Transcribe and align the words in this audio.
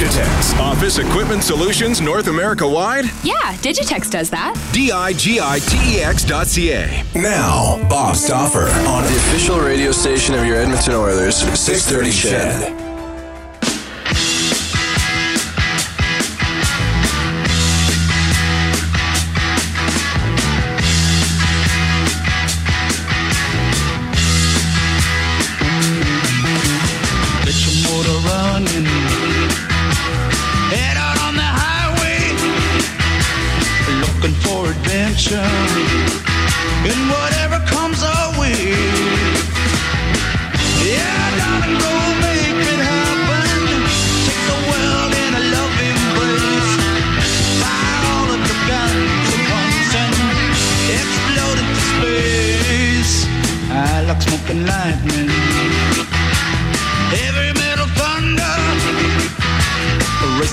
Digitex. 0.00 0.58
Office 0.58 0.96
Equipment 0.96 1.42
Solutions 1.42 2.00
North 2.00 2.28
America 2.28 2.66
wide? 2.66 3.04
Yeah, 3.22 3.34
Digitex 3.56 4.10
does 4.10 4.30
that. 4.30 4.54
D-I-G-I-T-E-X 4.72 6.24
dot 6.24 6.46
C-A. 6.46 7.04
Now, 7.14 7.86
Bob 7.86 8.16
Stauffer 8.16 8.70
on 8.88 9.02
The 9.02 9.10
official 9.10 9.60
radio 9.60 9.92
station 9.92 10.34
of 10.34 10.46
your 10.46 10.56
Edmonton 10.56 10.94
Oilers, 10.94 11.36
630 11.36 12.10
CHED. 12.12 12.89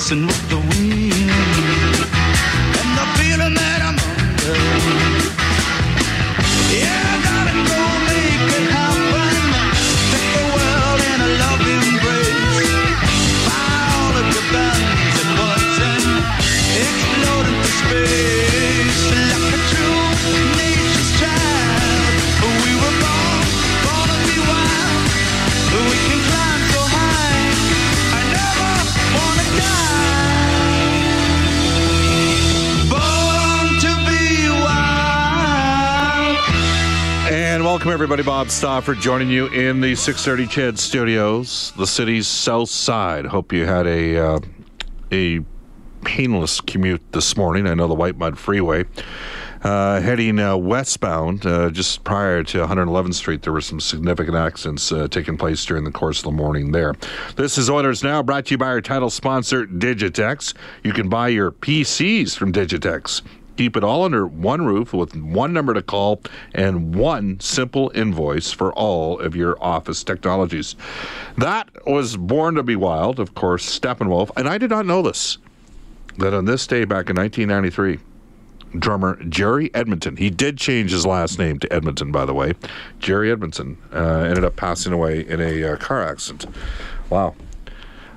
Racing 0.09 0.25
with 0.25 0.49
the 0.49 0.66
welcome, 37.87 38.03
everybody. 38.03 38.21
Bob 38.21 38.49
Stauffer 38.49 38.93
joining 38.95 39.29
you 39.29 39.47
in 39.47 39.79
the 39.79 39.95
630 39.95 40.47
CHED 40.53 40.77
studios, 40.77 41.71
the 41.77 41.87
city's 41.87 42.27
south 42.27 42.69
side. 42.69 43.25
Hope 43.25 43.53
you 43.53 43.65
had 43.65 43.87
a, 43.87 44.17
uh, 44.17 44.39
a 45.13 45.39
painless 46.03 46.59
commute 46.59 47.01
this 47.13 47.37
morning. 47.37 47.65
I 47.65 47.75
know 47.75 47.87
the 47.87 47.93
White 47.93 48.17
Mud 48.17 48.37
Freeway. 48.37 48.83
Uh, 49.63 50.01
heading 50.01 50.37
uh, 50.37 50.57
westbound, 50.57 51.45
uh, 51.45 51.69
just 51.69 52.03
prior 52.03 52.43
to 52.43 52.57
111th 52.57 53.13
Street, 53.13 53.43
there 53.43 53.53
were 53.53 53.61
some 53.61 53.79
significant 53.79 54.35
accidents 54.35 54.91
uh, 54.91 55.07
taking 55.07 55.37
place 55.37 55.63
during 55.63 55.85
the 55.85 55.91
course 55.91 56.19
of 56.19 56.25
the 56.25 56.31
morning 56.31 56.73
there. 56.73 56.93
This 57.37 57.57
is 57.57 57.69
Oilers 57.69 58.03
Now, 58.03 58.21
brought 58.21 58.47
to 58.47 58.55
you 58.55 58.57
by 58.57 58.67
our 58.67 58.81
title 58.81 59.09
sponsor, 59.09 59.65
Digitex. 59.65 60.53
You 60.83 60.91
can 60.91 61.07
buy 61.07 61.29
your 61.29 61.53
PCs 61.53 62.35
from 62.35 62.51
Digitex. 62.51 63.21
Keep 63.57 63.75
it 63.75 63.83
all 63.83 64.03
under 64.03 64.27
one 64.27 64.65
roof 64.65 64.93
with 64.93 65.15
one 65.15 65.51
number 65.51 65.73
to 65.73 65.81
call 65.81 66.21
and 66.53 66.93
one 66.93 67.39
simple 67.39 67.91
invoice 67.95 68.51
for 68.51 68.71
all 68.73 69.19
of 69.19 69.35
your 69.35 69.61
office 69.61 70.03
technologies. 70.03 70.75
That 71.37 71.69
was 71.85 72.17
Born 72.17 72.55
to 72.55 72.63
Be 72.63 72.75
Wild, 72.75 73.19
of 73.19 73.33
course, 73.33 73.79
Steppenwolf. 73.79 74.29
And 74.37 74.47
I 74.47 74.57
did 74.57 74.69
not 74.69 74.85
know 74.85 75.01
this, 75.01 75.39
that 76.19 76.33
on 76.33 76.45
this 76.45 76.67
day 76.67 76.85
back 76.85 77.09
in 77.09 77.15
1993, 77.15 77.99
drummer 78.79 79.21
Jerry 79.23 79.73
Edmonton. 79.73 80.17
He 80.17 80.29
did 80.29 80.57
change 80.57 80.91
his 80.91 81.05
last 81.05 81.39
name 81.39 81.57
to 81.59 81.73
Edmonton, 81.73 82.11
by 82.11 82.25
the 82.25 82.33
way. 82.33 82.53
Jerry 82.99 83.31
Edmonton 83.31 83.77
uh, 83.91 84.19
ended 84.19 84.43
up 84.43 84.55
passing 84.55 84.93
away 84.93 85.25
in 85.27 85.41
a 85.41 85.63
uh, 85.63 85.77
car 85.77 86.03
accident. 86.03 86.45
Wow. 87.09 87.35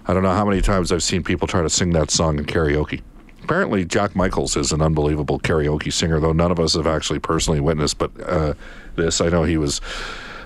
I 0.06 0.12
don't 0.12 0.22
know 0.22 0.32
how 0.32 0.44
many 0.44 0.60
times 0.60 0.92
I've 0.92 1.02
seen 1.02 1.22
people 1.22 1.46
try 1.46 1.62
to 1.62 1.70
sing 1.70 1.92
that 1.92 2.10
song 2.10 2.38
in 2.38 2.44
karaoke. 2.44 3.02
Apparently, 3.42 3.84
Jack 3.84 4.14
Michaels 4.14 4.56
is 4.56 4.72
an 4.72 4.80
unbelievable 4.80 5.40
karaoke 5.40 5.92
singer, 5.92 6.20
though 6.20 6.32
none 6.32 6.52
of 6.52 6.60
us 6.60 6.74
have 6.74 6.86
actually 6.86 7.18
personally 7.18 7.60
witnessed. 7.60 7.98
But 7.98 8.12
uh, 8.20 8.54
this, 8.96 9.20
I 9.20 9.28
know 9.28 9.44
he 9.44 9.56
was 9.56 9.80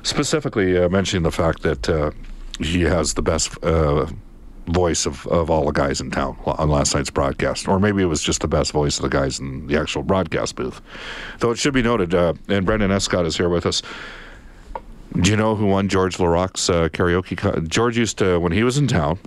specifically 0.02 0.78
uh, 0.78 0.88
mentioning 0.88 1.22
the 1.22 1.32
fact 1.32 1.62
that 1.62 1.88
uh, 1.88 2.12
he 2.60 2.82
has 2.82 3.14
the 3.14 3.22
best 3.22 3.62
uh, 3.62 4.06
voice 4.68 5.04
of, 5.06 5.26
of 5.26 5.50
all 5.50 5.66
the 5.66 5.72
guys 5.72 6.00
in 6.00 6.10
town 6.10 6.38
on 6.46 6.70
last 6.70 6.94
night's 6.94 7.10
broadcast. 7.10 7.68
Or 7.68 7.78
maybe 7.78 8.02
it 8.02 8.06
was 8.06 8.22
just 8.22 8.40
the 8.40 8.48
best 8.48 8.72
voice 8.72 8.96
of 8.96 9.02
the 9.02 9.08
guys 9.08 9.38
in 9.38 9.66
the 9.66 9.78
actual 9.78 10.02
broadcast 10.02 10.56
booth. 10.56 10.80
Though 11.40 11.50
it 11.50 11.58
should 11.58 11.74
be 11.74 11.82
noted, 11.82 12.14
uh, 12.14 12.34
and 12.48 12.64
Brendan 12.64 12.90
Escott 12.90 13.26
is 13.26 13.36
here 13.36 13.48
with 13.48 13.66
us. 13.66 13.82
Do 15.20 15.30
you 15.30 15.36
know 15.36 15.54
who 15.54 15.66
won 15.66 15.88
George 15.88 16.18
Laraque's 16.18 16.68
uh, 16.70 16.88
karaoke? 16.88 17.68
George 17.68 17.96
used 17.98 18.18
to, 18.18 18.40
when 18.40 18.52
he 18.52 18.64
was 18.64 18.78
in 18.78 18.88
town, 18.88 19.18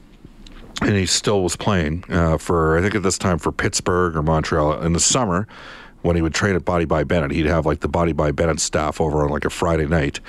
and 0.82 0.96
he 0.96 1.06
still 1.06 1.44
was 1.44 1.56
playing 1.56 2.04
uh, 2.10 2.38
for, 2.38 2.78
I 2.78 2.82
think 2.82 2.96
at 2.96 3.04
this 3.04 3.18
time 3.18 3.38
for 3.40 3.52
Pittsburgh 3.52 4.16
or 4.16 4.22
Montreal 4.22 4.82
in 4.82 4.94
the 4.94 5.00
summer 5.00 5.48
when 6.02 6.16
he 6.16 6.22
would 6.22 6.34
train 6.34 6.56
at 6.56 6.64
Body 6.64 6.86
by 6.86 7.04
Bennett. 7.04 7.32
He'd 7.32 7.48
have 7.48 7.66
like 7.66 7.80
the 7.80 7.88
Body 7.88 8.14
by 8.14 8.32
Bennett 8.32 8.60
staff 8.60 9.02
over 9.02 9.24
on 9.24 9.30
like 9.30 9.46
a 9.46 9.50
Friday 9.50 9.88
night. 9.88 10.20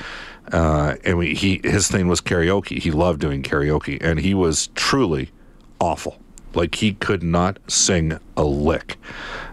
Uh, 0.52 0.96
and 1.04 1.18
we, 1.18 1.34
he 1.34 1.60
his 1.62 1.88
thing 1.88 2.08
was 2.08 2.20
karaoke. 2.20 2.78
He 2.78 2.90
loved 2.90 3.20
doing 3.20 3.42
karaoke, 3.42 3.98
and 4.00 4.18
he 4.18 4.32
was 4.32 4.68
truly 4.74 5.30
awful. 5.78 6.18
Like 6.54 6.76
he 6.76 6.94
could 6.94 7.22
not 7.22 7.58
sing 7.70 8.18
a 8.36 8.44
lick. 8.44 8.96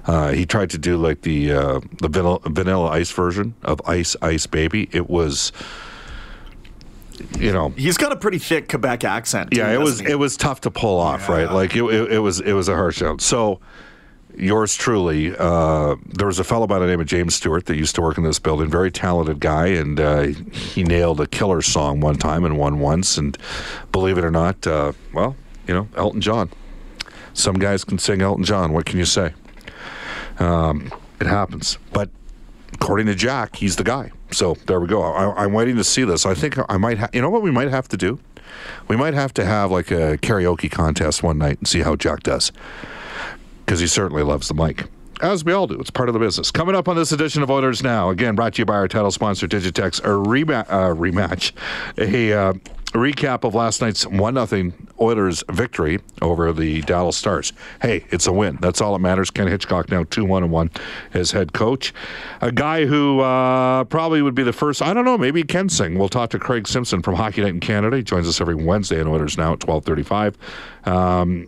Uh, 0.05 0.31
he 0.31 0.45
tried 0.45 0.69
to 0.69 0.77
do 0.77 0.97
like 0.97 1.21
the 1.21 1.51
uh, 1.51 1.79
the 1.99 2.07
vanilla, 2.07 2.39
vanilla 2.45 2.87
Ice 2.91 3.11
version 3.11 3.55
of 3.63 3.81
Ice 3.85 4.15
Ice 4.21 4.47
Baby. 4.47 4.87
It 4.93 5.09
was, 5.09 5.51
you 7.39 7.51
know, 7.53 7.69
He's 7.69 7.97
got 7.97 8.11
a 8.11 8.15
pretty 8.15 8.39
thick 8.39 8.69
Quebec 8.69 9.03
accent. 9.03 9.51
too, 9.51 9.57
yeah, 9.59 9.71
it 9.71 9.79
was 9.79 9.99
he? 9.99 10.07
it 10.11 10.19
was 10.19 10.37
tough 10.37 10.61
to 10.61 10.71
pull 10.71 10.99
off, 10.99 11.29
right? 11.29 11.51
Like 11.51 11.75
it, 11.75 11.83
it, 11.83 12.13
it 12.13 12.19
was 12.19 12.39
it 12.39 12.53
was 12.53 12.67
a 12.69 12.75
harsh 12.75 12.97
show. 12.97 13.17
So 13.17 13.59
yours 14.37 14.75
truly, 14.75 15.35
uh, 15.37 15.95
there 16.05 16.27
was 16.27 16.39
a 16.39 16.43
fellow 16.43 16.67
by 16.67 16.77
the 16.79 16.85
name 16.87 16.99
of 16.99 17.07
James 17.07 17.35
Stewart 17.35 17.65
that 17.67 17.77
used 17.77 17.95
to 17.95 18.01
work 18.01 18.17
in 18.17 18.23
this 18.23 18.39
building, 18.39 18.69
very 18.69 18.91
talented 18.91 19.39
guy, 19.39 19.67
and 19.67 19.99
uh, 19.99 20.23
he 20.51 20.83
nailed 20.83 21.21
a 21.21 21.27
killer 21.27 21.61
song 21.61 22.01
one 22.01 22.15
time 22.17 22.43
and 22.43 22.57
won 22.57 22.79
once. 22.79 23.17
And 23.17 23.37
believe 23.91 24.17
it 24.17 24.25
or 24.25 24.31
not, 24.31 24.67
uh, 24.67 24.91
well, 25.13 25.35
you 25.67 25.73
know, 25.73 25.87
Elton 25.95 26.21
John. 26.21 26.49
Some 27.33 27.59
guys 27.59 27.83
can 27.83 27.97
sing 27.99 28.21
Elton 28.21 28.43
John. 28.45 28.71
What 28.73 28.85
can 28.85 28.97
you 28.99 29.05
say? 29.05 29.33
Um, 30.39 30.91
it 31.19 31.27
happens, 31.27 31.77
but 31.93 32.09
according 32.75 33.07
to 33.07 33.15
Jack, 33.15 33.55
he's 33.55 33.75
the 33.77 33.83
guy. 33.83 34.11
So 34.31 34.55
there 34.67 34.79
we 34.79 34.87
go. 34.87 35.01
I, 35.01 35.43
I'm 35.43 35.53
waiting 35.53 35.75
to 35.77 35.83
see 35.83 36.03
this. 36.03 36.25
I 36.25 36.33
think 36.33 36.57
I 36.69 36.77
might. 36.77 36.99
Ha- 36.99 37.09
you 37.13 37.21
know 37.21 37.29
what 37.29 37.41
we 37.41 37.51
might 37.51 37.69
have 37.69 37.87
to 37.89 37.97
do? 37.97 38.19
We 38.87 38.95
might 38.95 39.13
have 39.13 39.33
to 39.35 39.45
have 39.45 39.71
like 39.71 39.91
a 39.91 40.17
karaoke 40.17 40.69
contest 40.69 41.23
one 41.23 41.37
night 41.37 41.57
and 41.57 41.67
see 41.67 41.81
how 41.81 41.95
Jack 41.95 42.23
does, 42.23 42.51
because 43.65 43.79
he 43.79 43.87
certainly 43.87 44.23
loves 44.23 44.47
the 44.47 44.53
mic. 44.53 44.85
As 45.21 45.45
we 45.45 45.53
all 45.53 45.65
do, 45.65 45.79
it's 45.79 45.89
part 45.89 46.09
of 46.09 46.13
the 46.13 46.19
business. 46.19 46.51
Coming 46.51 46.75
up 46.75 46.89
on 46.89 46.97
this 46.97 47.13
edition 47.13 47.41
of 47.41 47.49
Oilers 47.49 47.81
Now, 47.81 48.09
again 48.09 48.35
brought 48.35 48.55
to 48.55 48.61
you 48.61 48.65
by 48.65 48.73
our 48.75 48.87
title 48.89 49.11
sponsor 49.11 49.47
Digitex, 49.47 50.03
a 50.03 50.13
rema- 50.13 50.65
uh, 50.67 50.89
rematch, 50.93 51.53
a 51.97 52.33
uh, 52.33 52.53
recap 52.97 53.43
of 53.43 53.55
last 53.55 53.81
night's 53.81 54.05
1 54.05 54.47
0 54.47 54.71
Oilers 54.99 55.43
victory 55.51 55.99
over 56.21 56.51
the 56.53 56.81
Dallas 56.83 57.17
Stars. 57.17 57.53
Hey, 57.81 58.05
it's 58.09 58.27
a 58.27 58.31
win. 58.31 58.57
That's 58.61 58.81
all 58.81 58.93
that 58.93 58.99
matters. 58.99 59.29
Ken 59.29 59.47
Hitchcock 59.47 59.89
now 59.89 60.03
2 60.05 60.25
1 60.25 60.49
1 60.49 60.71
as 61.13 61.31
head 61.31 61.53
coach. 61.53 61.93
A 62.41 62.51
guy 62.51 62.85
who 62.85 63.19
uh, 63.19 63.83
probably 63.85 64.21
would 64.21 64.35
be 64.35 64.43
the 64.43 64.53
first, 64.53 64.81
I 64.81 64.93
don't 64.93 65.05
know, 65.05 65.17
maybe 65.17 65.43
Ken 65.43 65.69
Sing. 65.69 65.97
We'll 65.97 66.09
talk 66.09 66.29
to 66.31 66.39
Craig 66.39 66.67
Simpson 66.67 67.01
from 67.01 67.15
Hockey 67.15 67.41
Night 67.41 67.49
in 67.53 67.59
Canada. 67.59 67.97
He 67.97 68.03
joins 68.03 68.27
us 68.27 68.39
every 68.39 68.55
Wednesday 68.55 68.99
on 69.01 69.07
Oilers 69.07 69.37
Now 69.37 69.53
at 69.53 69.67
1235. 69.67 70.37
Um, 70.85 71.47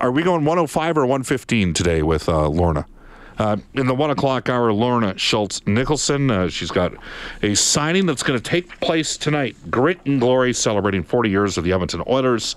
are 0.00 0.10
we 0.10 0.22
going 0.22 0.44
105 0.44 0.98
or 0.98 1.02
115 1.02 1.74
today 1.74 2.02
with 2.02 2.28
uh, 2.28 2.48
Lorna? 2.48 2.86
Uh, 3.38 3.56
in 3.74 3.86
the 3.86 3.94
one 3.94 4.10
o'clock 4.10 4.48
hour, 4.48 4.72
Lorna 4.72 5.16
Schultz 5.18 5.64
Nicholson. 5.66 6.30
Uh, 6.30 6.48
she's 6.48 6.70
got 6.70 6.92
a 7.42 7.54
signing 7.54 8.06
that's 8.06 8.22
going 8.22 8.38
to 8.38 8.42
take 8.42 8.80
place 8.80 9.16
tonight. 9.16 9.56
Grit 9.70 9.98
and 10.06 10.20
Glory 10.20 10.52
celebrating 10.52 11.02
40 11.02 11.30
years 11.30 11.58
of 11.58 11.64
the 11.64 11.72
Edmonton 11.72 12.02
Oilers. 12.06 12.56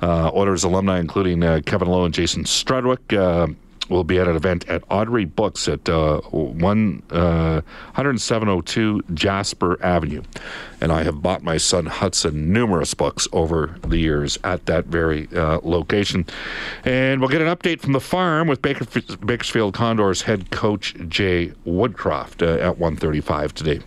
Uh, 0.00 0.30
Oilers 0.32 0.64
alumni, 0.64 0.98
including 1.00 1.42
uh, 1.42 1.60
Kevin 1.66 1.88
Lowe 1.88 2.04
and 2.04 2.14
Jason 2.14 2.44
Strudwick. 2.44 3.56
Uh, 3.90 4.00
will 4.00 4.04
be 4.04 4.18
at 4.18 4.28
an 4.28 4.36
event 4.36 4.68
at 4.68 4.84
Audrey 4.88 5.24
Books 5.24 5.66
at 5.68 5.88
uh, 5.88 6.20
one 6.20 7.02
uh, 7.10 7.60
10702 7.94 9.02
Jasper 9.14 9.82
Avenue, 9.82 10.22
and 10.80 10.92
I 10.92 11.02
have 11.02 11.20
bought 11.22 11.42
my 11.42 11.56
son 11.56 11.86
Hudson 11.86 12.52
numerous 12.52 12.94
books 12.94 13.26
over 13.32 13.74
the 13.82 13.98
years 13.98 14.38
at 14.44 14.66
that 14.66 14.84
very 14.86 15.28
uh, 15.34 15.58
location. 15.62 16.24
And 16.84 17.20
we'll 17.20 17.30
get 17.30 17.42
an 17.42 17.48
update 17.48 17.80
from 17.80 17.92
the 17.92 18.00
farm 18.00 18.46
with 18.48 18.62
Baker, 18.62 18.86
Bakersfield 19.24 19.74
Condors 19.74 20.22
head 20.22 20.50
coach 20.50 20.94
Jay 21.08 21.52
Woodcroft 21.66 22.42
uh, 22.42 22.60
at 22.60 22.78
135 22.78 23.54
today. 23.54 23.80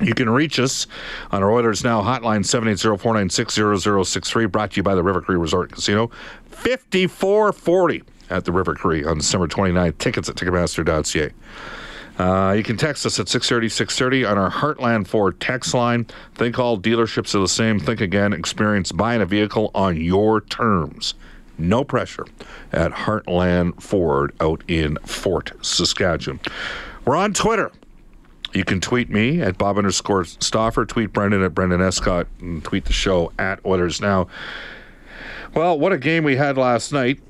You 0.00 0.14
can 0.14 0.28
reach 0.28 0.58
us 0.58 0.88
on 1.30 1.44
our 1.44 1.52
Oilers 1.52 1.84
Now 1.84 2.02
hotline 2.02 2.40
780-496-0063 2.40 4.50
brought 4.50 4.72
to 4.72 4.78
you 4.78 4.82
by 4.82 4.96
the 4.96 5.04
River 5.04 5.20
Cree 5.20 5.36
Resort 5.36 5.70
Casino 5.70 6.10
5440 6.50 8.02
at 8.30 8.44
the 8.44 8.52
River 8.52 8.74
Cree 8.74 9.04
on 9.04 9.18
December 9.18 9.48
29th. 9.48 9.98
Tickets 9.98 10.28
at 10.28 10.36
Ticketmaster.ca. 10.36 11.32
Uh, 12.16 12.52
you 12.52 12.62
can 12.62 12.76
text 12.76 13.04
us 13.04 13.18
at 13.18 13.28
630 13.28 13.68
630 13.68 14.24
on 14.24 14.38
our 14.38 14.50
Heartland 14.50 15.06
Ford 15.08 15.40
text 15.40 15.74
line. 15.74 16.06
Think 16.34 16.58
all 16.58 16.78
dealerships 16.78 17.34
are 17.34 17.40
the 17.40 17.48
same. 17.48 17.80
Think 17.80 18.00
again. 18.00 18.32
Experience 18.32 18.92
buying 18.92 19.20
a 19.20 19.26
vehicle 19.26 19.70
on 19.74 20.00
your 20.00 20.40
terms. 20.42 21.14
No 21.58 21.84
pressure 21.84 22.26
at 22.72 22.92
Heartland 22.92 23.80
Ford 23.82 24.34
out 24.40 24.62
in 24.68 24.96
Fort 25.04 25.52
Saskatchewan. 25.60 26.40
We're 27.04 27.16
on 27.16 27.32
Twitter. 27.32 27.70
You 28.52 28.64
can 28.64 28.80
tweet 28.80 29.10
me 29.10 29.40
at 29.42 29.58
Bob 29.58 29.78
underscore 29.78 30.24
Stauffer, 30.24 30.86
tweet 30.86 31.12
Brendan 31.12 31.42
at 31.42 31.54
Brendan 31.54 31.80
Escott, 31.80 32.28
and 32.40 32.62
tweet 32.62 32.84
the 32.84 32.92
show 32.92 33.32
at 33.36 33.58
Oilers 33.66 34.00
Now. 34.00 34.28
Well, 35.54 35.78
what 35.78 35.92
a 35.92 35.98
game 35.98 36.22
we 36.22 36.36
had 36.36 36.56
last 36.56 36.92
night. 36.92 37.20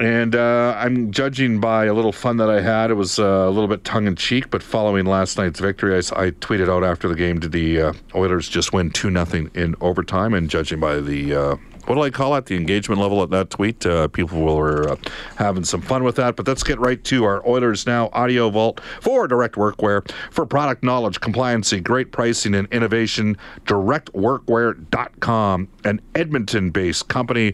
And 0.00 0.34
uh, 0.34 0.74
I'm 0.78 1.10
judging 1.10 1.60
by 1.60 1.84
a 1.84 1.92
little 1.92 2.12
fun 2.12 2.38
that 2.38 2.48
I 2.48 2.62
had. 2.62 2.90
It 2.90 2.94
was 2.94 3.18
uh, 3.18 3.22
a 3.22 3.50
little 3.50 3.68
bit 3.68 3.84
tongue 3.84 4.06
in 4.06 4.16
cheek, 4.16 4.48
but 4.48 4.62
following 4.62 5.04
last 5.04 5.36
night's 5.36 5.60
victory, 5.60 5.94
I, 5.94 5.98
I 5.98 6.30
tweeted 6.30 6.70
out 6.70 6.82
after 6.82 7.06
the 7.06 7.14
game: 7.14 7.38
Did 7.38 7.52
the 7.52 7.82
uh, 7.82 7.92
Oilers 8.14 8.48
just 8.48 8.72
win 8.72 8.92
two 8.92 9.10
nothing 9.10 9.50
in 9.54 9.74
overtime? 9.82 10.32
And 10.32 10.48
judging 10.48 10.80
by 10.80 11.00
the 11.00 11.34
uh, 11.34 11.56
what 11.84 11.96
do 11.96 12.02
I 12.02 12.08
call 12.08 12.34
it? 12.36 12.46
The 12.46 12.56
engagement 12.56 12.98
level 12.98 13.20
of 13.20 13.28
that 13.28 13.50
tweet. 13.50 13.84
Uh, 13.84 14.08
people 14.08 14.40
were 14.40 14.88
uh, 14.88 14.96
having 15.36 15.64
some 15.64 15.82
fun 15.82 16.02
with 16.02 16.16
that. 16.16 16.34
But 16.34 16.48
let's 16.48 16.62
get 16.62 16.80
right 16.80 17.04
to 17.04 17.24
our 17.24 17.46
Oilers 17.46 17.86
Now 17.86 18.08
Audio 18.14 18.48
Vault 18.48 18.80
for 19.02 19.28
direct 19.28 19.56
workwear, 19.56 20.10
for 20.30 20.46
product 20.46 20.82
knowledge, 20.82 21.20
compliancy, 21.20 21.82
great 21.82 22.10
pricing, 22.10 22.54
and 22.54 22.66
innovation. 22.72 23.36
DirectWorkwear.com, 23.66 25.68
an 25.84 26.00
Edmonton 26.14 26.70
based 26.70 27.08
company. 27.08 27.52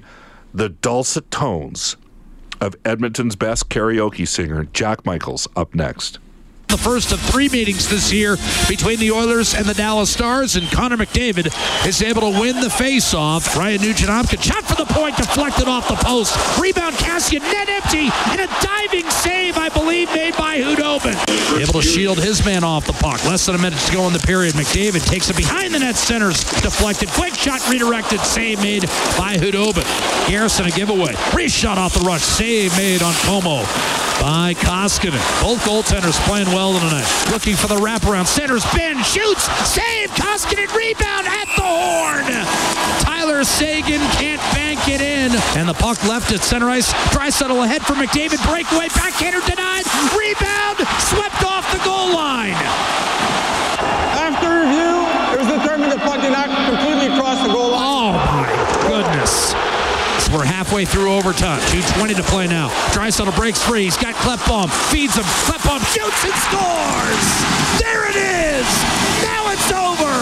The 0.54 0.69
dulcet 0.69 1.28
tones 1.32 1.96
of 2.60 2.76
Edmonton's 2.84 3.36
best 3.36 3.68
karaoke 3.68 4.26
singer, 4.26 4.64
Jack 4.72 5.04
Michaels, 5.04 5.48
up 5.56 5.74
next. 5.74 6.18
The 6.68 6.76
first 6.76 7.12
of 7.12 7.20
three 7.20 7.48
meetings 7.48 7.88
this 7.88 8.12
year 8.12 8.36
between 8.68 8.98
the 8.98 9.12
Oilers 9.12 9.54
and 9.54 9.64
the 9.66 9.74
Dallas 9.74 10.10
Stars, 10.10 10.56
and 10.56 10.66
Connor 10.72 10.96
McDavid 10.96 11.46
is 11.86 12.02
able 12.02 12.32
to 12.32 12.40
win 12.40 12.60
the 12.60 12.68
face-off. 12.68 13.56
Ryan 13.56 13.80
Nugent-Hopkins 13.82 14.44
shot 14.44 14.64
for 14.64 14.74
the 14.74 14.84
point, 14.92 15.16
deflected 15.16 15.68
off 15.68 15.88
the 15.88 15.94
post. 15.94 16.36
Rebound, 16.60 16.96
Cassian, 16.96 17.42
net 17.42 17.68
empty, 17.68 18.10
and 18.30 18.40
a 18.40 18.46
diving 18.60 19.08
save, 19.10 19.56
I 19.56 19.68
believe, 19.68 20.08
made 20.12 20.36
by 20.36 20.58
Khudobin. 20.58 21.14
Able 21.54 21.81
to 21.81 21.82
shield 21.82 22.19
his 22.19 22.44
man 22.44 22.64
off 22.64 22.87
the 22.87 22.93
puck. 22.93 23.25
Less 23.25 23.46
than 23.46 23.54
a 23.54 23.58
minute 23.58 23.81
to 23.81 23.93
go 23.93 24.06
in 24.06 24.12
the 24.12 24.19
period. 24.19 24.54
McDavid 24.54 25.06
takes 25.06 25.31
it 25.31 25.37
behind 25.37 25.72
the 25.72 25.78
net, 25.78 25.96
centers, 25.96 26.44
deflected, 26.60 27.08
quick 27.10 27.34
shot, 27.34 27.66
redirected, 27.70 28.20
save 28.20 28.60
made 28.60 28.82
by 29.16 29.37
Khudobin. 29.37 29.84
Garrison 30.28 30.66
a 30.66 30.70
giveaway. 30.70 31.14
Free 31.32 31.46
Reshot 31.46 31.76
off 31.76 31.94
the 31.94 32.00
rush, 32.00 32.22
save 32.22 32.76
made 32.76 33.02
on 33.02 33.14
Como 33.22 33.62
by 34.20 34.52
Koskinen. 34.58 35.22
Both 35.40 35.62
goaltenders 35.62 36.19
playing 36.26 36.48
well 36.48 36.72
tonight. 36.75 37.06
Looking 37.31 37.54
for 37.54 37.69
the 37.69 37.76
wraparound. 37.76 38.26
Centers, 38.26 38.64
Benn 38.75 39.02
shoots, 39.04 39.44
save, 39.62 40.10
Koskinen 40.10 40.66
rebound 40.75 41.28
at 41.28 41.46
the 41.54 41.62
horn. 41.62 43.05
Tyler 43.36 43.44
Seguin 43.44 44.00
can't 44.16 44.40
bank 44.56 44.88
it 44.88 45.02
in. 45.02 45.30
And 45.60 45.68
the 45.68 45.74
puck 45.74 46.02
left 46.04 46.32
at 46.32 46.40
center 46.40 46.70
ice. 46.70 46.90
Draisaitl 47.12 47.64
ahead 47.64 47.84
for 47.84 47.92
McDavid. 47.92 48.40
Breakaway, 48.48 48.88
backhander 48.96 49.44
denied. 49.44 49.84
Rebound, 50.16 50.80
swept 51.04 51.44
off 51.44 51.68
the 51.68 51.76
goal 51.84 52.16
line. 52.16 52.56
After 54.16 54.64
review, 54.64 55.04
it 55.36 55.44
was 55.44 55.52
determined 55.52 55.92
the 55.92 56.00
puck 56.00 56.22
did 56.22 56.32
not 56.32 56.48
completely 56.48 57.12
cross 57.20 57.36
the 57.46 57.52
goal 57.52 57.72
line. 57.72 57.84
Oh 57.84 58.12
my 58.40 58.48
goodness. 58.88 59.52
We're 60.32 60.48
halfway 60.48 60.86
through 60.86 61.12
overtime. 61.12 61.60
2.20 61.68 62.16
to 62.16 62.22
play 62.22 62.46
now. 62.46 62.70
Draisaitl 62.96 63.36
breaks 63.36 63.62
free. 63.62 63.84
He's 63.84 63.98
got 63.98 64.14
Klefbom. 64.14 64.72
Feeds 64.88 65.14
him. 65.14 65.24
Klefbom 65.44 65.84
shoots 65.92 66.24
and 66.24 66.36
scores. 66.48 67.26
There 67.84 68.08
it 68.08 68.16
is. 68.16 68.68
Now 69.20 69.52
it's 69.52 69.68
over. 69.76 70.14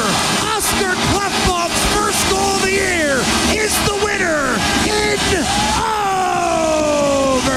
Oscar 0.50 0.98
Klefbom's 1.14 1.78
first 1.94 2.18
goal 2.28 2.58
of 2.58 2.62
the 2.62 2.72
year 2.72 3.03
is 3.64 3.74
the 3.86 3.94
winner 4.04 4.58
in 4.84 5.16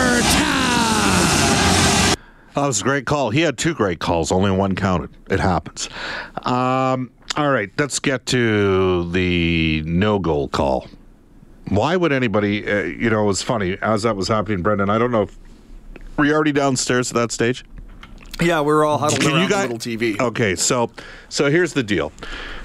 overtime. 0.08 2.16
That 2.56 2.66
was 2.66 2.80
a 2.80 2.84
great 2.84 3.06
call. 3.06 3.30
He 3.30 3.42
had 3.42 3.58
two 3.58 3.74
great 3.74 4.00
calls. 4.00 4.32
Only 4.32 4.52
one 4.52 4.74
counted. 4.76 5.10
It 5.30 5.42
happens. 5.42 5.90
Um, 6.44 7.12
all 7.36 7.52
right, 7.52 7.70
let's 7.78 8.00
get 8.00 8.26
to 8.28 9.12
the 9.12 9.84
no 9.86 10.18
goal 10.18 10.48
call. 10.48 10.88
Why 11.68 11.98
would 11.98 12.14
anybody? 12.14 12.66
Uh, 12.66 12.84
you 12.84 13.10
know, 13.10 13.24
it 13.24 13.28
was 13.28 13.42
funny 13.42 13.78
as 13.82 14.04
that 14.04 14.16
was 14.16 14.30
happening, 14.30 14.62
Brendan. 14.62 14.90
I 14.90 14.98
don't 14.98 15.12
know 15.12 15.24
if 15.24 15.38
were 16.16 16.26
you 16.26 16.34
already 16.34 16.54
downstairs 16.54 17.12
at 17.12 17.16
that 17.16 17.32
stage. 17.34 17.66
Yeah, 18.42 18.62
we 18.62 18.68
were 18.68 18.86
all 18.86 18.98
huddled 18.98 19.20
Can 19.20 19.32
around 19.32 19.42
you 19.44 19.50
guys? 19.50 19.68
the 19.68 19.74
little 19.74 20.16
TV. 20.16 20.20
Okay, 20.22 20.56
so 20.56 20.90
so 21.28 21.52
here's 21.52 21.74
the 21.74 21.84
deal. 21.84 22.14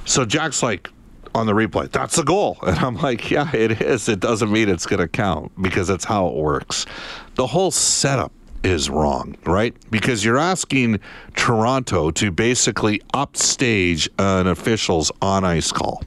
So 0.04 0.24
Jack's 0.24 0.62
like 0.62 0.88
on 1.34 1.46
the 1.46 1.52
replay, 1.52 1.90
that's 1.90 2.16
the 2.16 2.24
goal, 2.24 2.58
and 2.62 2.78
I'm 2.78 2.96
like, 2.96 3.30
yeah, 3.30 3.50
it 3.54 3.80
is. 3.80 4.08
It 4.08 4.20
doesn't 4.20 4.50
mean 4.50 4.68
it's 4.68 4.86
going 4.86 5.00
to 5.00 5.08
count 5.08 5.52
because 5.60 5.88
that's 5.88 6.04
how 6.04 6.28
it 6.28 6.34
works. 6.34 6.86
The 7.34 7.46
whole 7.46 7.70
setup 7.70 8.32
is 8.62 8.90
wrong, 8.90 9.36
right? 9.44 9.74
Because 9.90 10.24
you're 10.24 10.38
asking 10.38 11.00
Toronto 11.34 12.10
to 12.12 12.30
basically 12.30 13.02
upstage 13.14 14.08
an 14.18 14.46
official's 14.46 15.10
on 15.20 15.44
ice 15.44 15.72
call. 15.72 16.02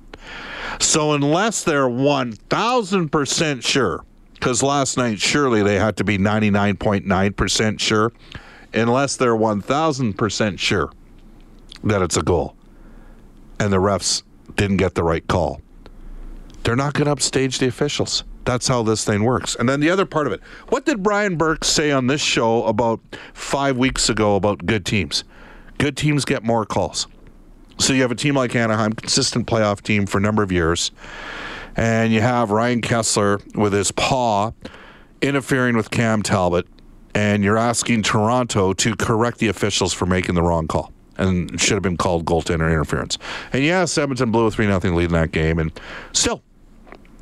So 0.80 1.14
unless 1.14 1.64
they're 1.64 1.90
1000% 1.90 3.64
sure, 3.64 4.04
because 4.34 4.62
last 4.64 4.98
night 4.98 5.20
surely 5.20 5.64
they 5.64 5.80
had 5.80 5.98
to 5.98 6.04
be 6.04 6.18
99.9% 6.18 7.80
sure, 7.80 8.12
unless 8.74 9.18
they're 9.18 9.36
1000% 9.36 10.60
sure 10.60 10.92
that 11.84 12.02
it's 12.02 12.18
a 12.18 12.22
goal 12.22 12.56
and 13.60 13.72
the 13.72 13.78
refs 13.78 14.24
didn't 14.56 14.78
get 14.78 14.96
the 14.96 15.04
right 15.04 15.26
call, 15.28 15.62
they're 16.64 16.76
not 16.76 16.94
going 16.94 17.06
to 17.06 17.12
upstage 17.12 17.60
the 17.60 17.68
officials. 17.68 18.24
That's 18.46 18.68
how 18.68 18.84
this 18.84 19.04
thing 19.04 19.24
works. 19.24 19.56
And 19.56 19.68
then 19.68 19.80
the 19.80 19.90
other 19.90 20.06
part 20.06 20.28
of 20.28 20.34
it 20.34 20.42
what 20.70 20.86
did 20.86 21.04
Brian 21.04 21.36
Burke 21.36 21.64
say 21.64 21.92
on 21.92 22.08
this 22.08 22.22
show 22.22 22.64
about 22.66 23.00
five 23.34 23.78
weeks 23.78 24.10
ago 24.10 24.36
about 24.36 24.66
good 24.66 24.86
teams? 24.86 25.24
Good 25.78 25.98
teams 25.98 26.26
get 26.26 26.44
more 26.44 26.66
calls. 26.66 27.08
So 27.78 27.92
you 27.92 28.02
have 28.04 28.12
a 28.12 28.16
team 28.16 28.36
like 28.36 28.56
Anaheim, 28.56 28.94
consistent 28.94 29.48
playoff 29.48 29.82
team 29.82 30.06
for 30.06 30.20
a 30.20 30.22
number 30.22 30.42
of 30.42 30.52
years, 30.52 30.92
and 31.76 32.14
you 32.14 32.22
have 32.22 32.52
Ryan 32.52 32.82
Kesler 32.82 33.42
with 33.56 33.74
his 33.74 33.92
paw 33.92 34.52
interfering 35.22 35.76
with 35.76 35.92
Cam 35.92 36.22
Talbot, 36.22 36.68
and 37.14 37.44
you're 37.44 37.58
asking 37.58 38.04
Toronto 38.04 38.74
to 38.74 38.96
correct 38.96 39.40
the 39.40 39.48
officials 39.48 39.92
for 39.92 40.06
making 40.06 40.36
the 40.36 40.42
wrong 40.44 40.68
call. 40.68 40.94
And 41.18 41.60
should 41.60 41.74
have 41.76 41.84
been 41.84 41.98
called 41.98 42.26
goaltender 42.26 42.70
interference. 42.70 43.18
And 43.54 43.64
yes, 43.64 43.98
Edmonton 43.98 44.32
blew 44.32 44.48
a 44.48 44.52
3 44.52 44.66
0 44.66 44.80
lead 44.96 45.06
in 45.06 45.14
that 45.14 45.32
game. 45.32 45.60
And 45.60 45.72
still, 46.12 46.44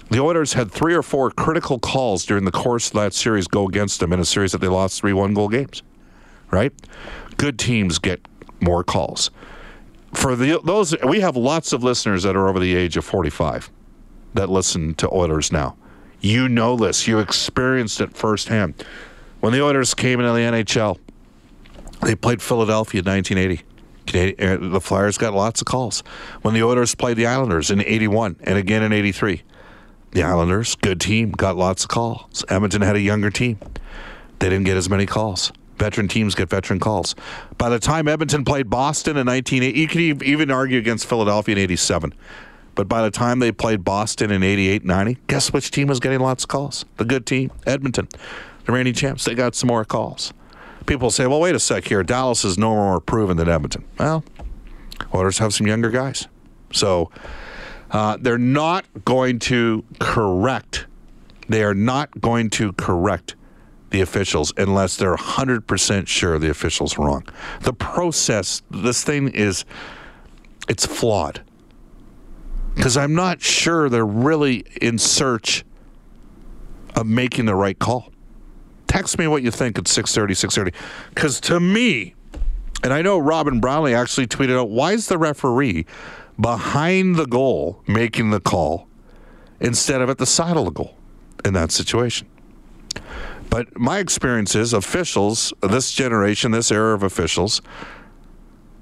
the 0.09 0.19
Oilers 0.19 0.53
had 0.53 0.71
three 0.71 0.93
or 0.93 1.03
four 1.03 1.31
critical 1.31 1.79
calls 1.79 2.25
during 2.25 2.45
the 2.45 2.51
course 2.51 2.87
of 2.87 2.93
that 2.93 3.13
series 3.13 3.47
go 3.47 3.67
against 3.67 3.99
them 3.99 4.13
in 4.13 4.19
a 4.19 4.25
series 4.25 4.51
that 4.51 4.61
they 4.61 4.67
lost 4.67 4.99
three 4.99 5.13
one 5.13 5.33
goal 5.33 5.49
games. 5.49 5.83
Right? 6.51 6.73
Good 7.37 7.57
teams 7.57 7.99
get 7.99 8.27
more 8.59 8.83
calls. 8.83 9.31
For 10.13 10.35
the 10.35 10.59
those 10.63 10.95
we 11.03 11.21
have 11.21 11.35
lots 11.35 11.73
of 11.73 11.83
listeners 11.83 12.23
that 12.23 12.35
are 12.35 12.47
over 12.47 12.59
the 12.59 12.75
age 12.75 12.97
of 12.97 13.05
45. 13.05 13.71
that 14.35 14.49
listen 14.49 14.93
to 14.95 15.11
Oilers 15.13 15.51
now. 15.51 15.75
You 16.19 16.47
know 16.47 16.75
this. 16.75 17.07
You 17.07 17.19
experienced 17.19 18.01
it 18.01 18.15
firsthand. 18.15 18.83
When 19.41 19.51
the 19.51 19.61
Oilers 19.61 19.93
came 19.93 20.19
into 20.19 20.31
the 20.31 20.39
NHL, 20.39 20.97
they 22.01 22.15
played 22.15 22.41
Philadelphia 22.41 22.99
in 22.99 23.05
1980. 23.05 23.63
Canadian, 24.05 24.65
uh, 24.65 24.69
the 24.69 24.81
Flyers 24.81 25.17
got 25.17 25.33
lots 25.33 25.61
of 25.61 25.67
calls. 25.67 26.01
When 26.41 26.53
the 26.53 26.63
Oilers 26.63 26.95
played 26.95 27.17
the 27.17 27.25
Islanders 27.25 27.71
in 27.71 27.81
81 27.81 28.37
and 28.43 28.57
again 28.57 28.83
in 28.83 28.93
83, 28.93 29.43
the 30.11 30.23
Islanders, 30.23 30.75
good 30.75 31.01
team, 31.01 31.31
got 31.31 31.55
lots 31.55 31.83
of 31.83 31.89
calls. 31.89 32.45
Edmonton 32.49 32.81
had 32.81 32.95
a 32.95 33.01
younger 33.01 33.29
team. 33.29 33.57
They 34.39 34.49
didn't 34.49 34.65
get 34.65 34.77
as 34.77 34.89
many 34.89 35.05
calls. 35.05 35.51
Veteran 35.77 36.07
teams 36.07 36.35
get 36.35 36.49
veteran 36.49 36.79
calls. 36.79 37.15
By 37.57 37.69
the 37.69 37.79
time 37.79 38.07
Edmonton 38.07 38.45
played 38.45 38.69
Boston 38.69 39.17
in 39.17 39.25
1980, 39.25 39.79
you 39.79 39.87
could 39.87 40.23
even 40.23 40.51
argue 40.51 40.77
against 40.77 41.07
Philadelphia 41.07 41.55
in 41.55 41.61
87. 41.61 42.13
But 42.75 42.87
by 42.87 43.01
the 43.01 43.11
time 43.11 43.39
they 43.39 43.51
played 43.51 43.83
Boston 43.83 44.31
in 44.31 44.43
88 44.43 44.85
90, 44.85 45.17
guess 45.27 45.53
which 45.53 45.71
team 45.71 45.87
was 45.87 45.99
getting 45.99 46.19
lots 46.19 46.43
of 46.43 46.47
calls? 46.47 46.85
The 46.97 47.05
good 47.05 47.25
team, 47.25 47.51
Edmonton. 47.65 48.07
The 48.65 48.71
reigning 48.71 48.93
champs, 48.93 49.25
they 49.25 49.35
got 49.35 49.55
some 49.55 49.67
more 49.67 49.85
calls. 49.85 50.33
People 50.85 51.11
say, 51.11 51.27
well, 51.27 51.39
wait 51.39 51.55
a 51.55 51.59
sec 51.59 51.87
here. 51.87 52.03
Dallas 52.03 52.43
is 52.43 52.57
no 52.57 52.75
more 52.75 52.99
proven 52.99 53.37
than 53.37 53.47
Edmonton. 53.49 53.85
Well, 53.97 54.23
Oilers 55.13 55.37
have 55.37 55.53
some 55.53 55.67
younger 55.67 55.89
guys. 55.89 56.27
So 56.71 57.11
uh, 57.91 58.17
they're 58.19 58.37
not 58.37 58.85
going 59.05 59.39
to 59.39 59.83
correct. 59.99 60.87
They 61.47 61.63
are 61.63 61.75
not 61.75 62.19
going 62.19 62.49
to 62.51 62.73
correct 62.73 63.35
the 63.91 64.01
officials 64.01 64.51
unless 64.57 64.97
they're 64.97 65.15
100% 65.15 66.07
sure 66.07 66.39
the 66.39 66.49
official's 66.49 66.97
wrong. 66.97 67.23
The 67.61 67.73
process, 67.73 68.63
this 68.71 69.03
thing 69.03 69.29
is, 69.29 69.65
it's 70.67 70.85
flawed. 70.85 71.43
Because 72.73 72.97
I'm 72.97 73.13
not 73.13 73.41
sure 73.41 73.87
they're 73.89 74.05
really 74.05 74.65
in 74.81 74.97
search 74.97 75.63
of 76.95 77.05
making 77.05 77.45
the 77.45 77.55
right 77.55 77.77
call. 77.77 78.12
Text 78.93 79.17
me 79.17 79.25
what 79.25 79.41
you 79.41 79.49
think 79.49 79.79
at 79.79 79.87
630, 79.87 80.35
630. 80.35 81.09
Because 81.09 81.41
to 81.41 81.59
me, 81.59 82.13
and 82.83 82.93
I 82.93 83.01
know 83.01 83.17
Robin 83.17 83.59
Brownlee 83.59 83.95
actually 83.95 84.27
tweeted 84.27 84.55
out, 84.55 84.69
why 84.69 84.91
is 84.91 85.07
the 85.07 85.17
referee 85.17 85.87
behind 86.39 87.15
the 87.15 87.25
goal 87.25 87.81
making 87.87 88.29
the 88.29 88.39
call 88.39 88.87
instead 89.59 89.99
of 90.01 90.11
at 90.11 90.19
the 90.19 90.27
side 90.27 90.57
of 90.57 90.65
the 90.65 90.71
goal 90.71 90.95
in 91.43 91.53
that 91.53 91.71
situation? 91.71 92.27
But 93.49 93.75
my 93.75 93.97
experience 93.97 94.53
is 94.53 94.73
officials, 94.73 95.51
this 95.63 95.91
generation, 95.91 96.51
this 96.51 96.71
era 96.71 96.93
of 96.93 97.01
officials, 97.01 97.63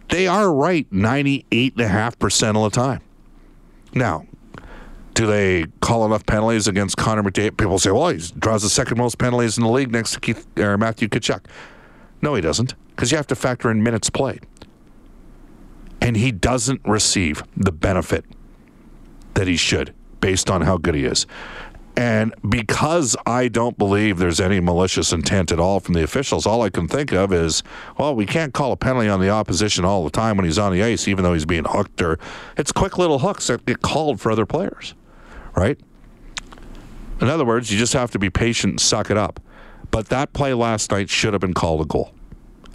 they 0.09 0.27
are 0.27 0.53
right 0.53 0.91
98.5% 0.91 2.65
of 2.65 2.69
the 2.69 2.81
time. 2.81 2.99
Now, 3.93 4.25
do 5.13 5.25
they 5.25 5.65
call 5.81 6.05
enough 6.05 6.25
penalties 6.25 6.67
against 6.67 6.97
Connor 6.97 7.23
McDavid? 7.23 7.57
People 7.57 7.79
say, 7.79 7.91
well, 7.91 8.09
he 8.09 8.19
draws 8.39 8.63
the 8.63 8.69
second 8.69 8.97
most 8.97 9.17
penalties 9.17 9.57
in 9.57 9.63
the 9.63 9.69
league 9.69 9.91
next 9.91 10.13
to 10.13 10.19
Keith, 10.19 10.47
or 10.57 10.77
Matthew 10.77 11.07
Tkachuk. 11.07 11.45
No, 12.21 12.35
he 12.35 12.41
doesn't, 12.41 12.75
because 12.89 13.11
you 13.11 13.17
have 13.17 13.27
to 13.27 13.35
factor 13.35 13.69
in 13.69 13.83
minutes 13.83 14.09
played. 14.09 14.45
And 15.99 16.17
he 16.17 16.31
doesn't 16.31 16.81
receive 16.85 17.43
the 17.55 17.71
benefit 17.71 18.25
that 19.33 19.47
he 19.47 19.55
should 19.55 19.93
based 20.19 20.49
on 20.49 20.61
how 20.61 20.77
good 20.77 20.95
he 20.95 21.05
is. 21.05 21.25
And 21.97 22.33
because 22.47 23.17
I 23.25 23.49
don't 23.49 23.77
believe 23.77 24.17
there's 24.17 24.39
any 24.39 24.59
malicious 24.59 25.11
intent 25.11 25.51
at 25.51 25.59
all 25.59 25.79
from 25.79 25.93
the 25.93 26.03
officials, 26.03 26.45
all 26.45 26.61
I 26.61 26.69
can 26.69 26.87
think 26.87 27.11
of 27.11 27.33
is, 27.33 27.63
well, 27.97 28.15
we 28.15 28.25
can't 28.25 28.53
call 28.53 28.71
a 28.71 28.77
penalty 28.77 29.09
on 29.09 29.19
the 29.19 29.29
opposition 29.29 29.83
all 29.83 30.03
the 30.03 30.09
time 30.09 30.37
when 30.37 30.45
he's 30.45 30.57
on 30.57 30.71
the 30.71 30.81
ice, 30.81 31.07
even 31.07 31.23
though 31.23 31.33
he's 31.33 31.45
being 31.45 31.65
hooked, 31.65 32.01
or 32.01 32.17
it's 32.57 32.71
quick 32.71 32.97
little 32.97 33.19
hooks 33.19 33.47
that 33.47 33.65
get 33.65 33.81
called 33.81 34.21
for 34.21 34.31
other 34.31 34.45
players, 34.45 34.93
right? 35.55 35.79
In 37.19 37.27
other 37.27 37.45
words, 37.45 37.71
you 37.71 37.77
just 37.77 37.93
have 37.93 38.11
to 38.11 38.19
be 38.19 38.29
patient 38.29 38.73
and 38.73 38.81
suck 38.81 39.11
it 39.11 39.17
up. 39.17 39.39
But 39.91 40.09
that 40.09 40.33
play 40.33 40.53
last 40.53 40.91
night 40.91 41.09
should 41.09 41.33
have 41.33 41.41
been 41.41 41.53
called 41.53 41.81
a 41.81 41.85
goal, 41.85 42.13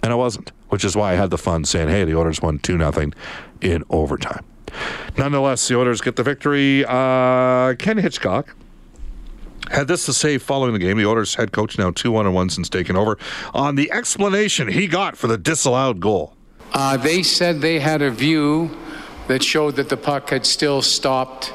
and 0.03 0.13
it 0.13 0.15
wasn't, 0.15 0.51
which 0.69 0.85
is 0.85 0.95
why 0.95 1.13
I 1.13 1.15
had 1.15 1.31
the 1.31 1.37
fun 1.37 1.65
saying, 1.65 1.89
hey, 1.89 2.03
the 2.05 2.15
Oilers 2.15 2.41
won 2.41 2.59
2 2.59 2.77
nothing 2.77 3.13
in 3.61 3.83
overtime. 3.89 4.45
Nonetheless, 5.17 5.67
the 5.67 5.77
Oilers 5.77 6.01
get 6.01 6.15
the 6.15 6.23
victory. 6.23 6.85
Uh, 6.87 7.73
Ken 7.75 7.97
Hitchcock 7.97 8.55
had 9.71 9.87
this 9.87 10.05
to 10.05 10.13
say 10.13 10.37
following 10.37 10.73
the 10.73 10.79
game. 10.79 10.97
The 10.97 11.05
Oilers 11.05 11.35
head 11.35 11.51
coach, 11.51 11.77
now 11.77 11.91
2 11.91 12.11
1 12.11 12.25
and 12.27 12.35
1 12.35 12.49
since 12.49 12.69
taking 12.69 12.95
over, 12.95 13.17
on 13.53 13.75
the 13.75 13.91
explanation 13.91 14.67
he 14.67 14.87
got 14.87 15.17
for 15.17 15.27
the 15.27 15.37
disallowed 15.37 15.99
goal. 15.99 16.35
Uh, 16.73 16.97
they 16.97 17.23
said 17.23 17.61
they 17.61 17.79
had 17.79 18.01
a 18.01 18.11
view 18.11 18.69
that 19.27 19.43
showed 19.43 19.75
that 19.77 19.89
the 19.89 19.97
puck 19.97 20.29
had 20.29 20.45
still 20.45 20.81
stopped. 20.81 21.53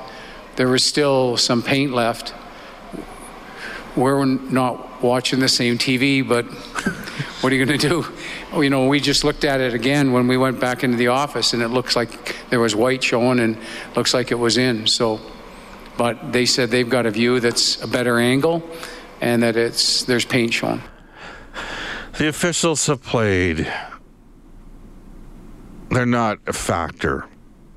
There 0.56 0.68
was 0.68 0.84
still 0.84 1.36
some 1.36 1.62
paint 1.62 1.92
left. 1.92 2.34
We're 3.96 4.24
not 4.24 5.02
watching 5.02 5.40
the 5.40 5.48
same 5.48 5.78
TV, 5.78 6.26
but 6.26 6.44
what 7.42 7.52
are 7.52 7.56
you 7.56 7.64
going 7.64 7.78
to 7.78 7.88
do? 7.88 8.62
You 8.62 8.70
know, 8.70 8.86
we 8.86 9.00
just 9.00 9.24
looked 9.24 9.44
at 9.44 9.60
it 9.60 9.74
again 9.74 10.12
when 10.12 10.28
we 10.28 10.36
went 10.36 10.60
back 10.60 10.84
into 10.84 10.96
the 10.96 11.08
office, 11.08 11.52
and 11.52 11.62
it 11.62 11.68
looks 11.68 11.96
like 11.96 12.36
there 12.50 12.60
was 12.60 12.74
white 12.74 13.02
showing, 13.02 13.40
and 13.40 13.56
looks 13.96 14.14
like 14.14 14.30
it 14.30 14.38
was 14.38 14.56
in. 14.56 14.86
So 14.86 15.20
but 15.96 16.32
they 16.32 16.46
said 16.46 16.70
they've 16.70 16.88
got 16.88 17.06
a 17.06 17.10
view 17.10 17.40
that's 17.40 17.82
a 17.82 17.86
better 17.86 18.18
angle 18.18 18.62
and 19.20 19.42
that 19.42 19.56
it's 19.56 20.04
there's 20.04 20.24
paint 20.24 20.52
showing. 20.52 20.82
The 22.18 22.28
officials 22.28 22.86
have 22.86 23.02
played. 23.02 23.70
They're 25.90 26.06
not 26.06 26.38
a 26.46 26.52
factor, 26.52 27.26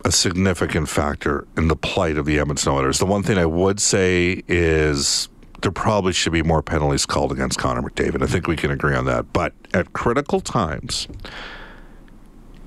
a 0.06 0.12
significant 0.12 0.88
factor 0.88 1.48
in 1.58 1.68
the 1.68 1.76
plight 1.76 2.16
of 2.16 2.28
the 2.28 2.40
Edmonton 2.40 2.72
Oilers. 2.72 3.00
The 3.00 3.08
one 3.08 3.24
thing 3.24 3.40
I 3.40 3.48
would 3.48 3.82
say 3.82 4.44
is 4.48 5.28
there 5.64 5.72
probably 5.72 6.14
should 6.14 6.32
be 6.32 6.44
more 6.44 6.62
penalties 6.62 7.08
called 7.08 7.32
against 7.32 7.58
Connor 7.58 7.82
McDavid. 7.82 8.22
I 8.22 8.28
think 8.28 8.46
we 8.46 8.56
can 8.56 8.70
agree 8.70 8.96
on 8.96 9.06
that. 9.06 9.34
But 9.34 9.54
at 9.74 9.94
critical 9.94 10.42
times, 10.42 11.08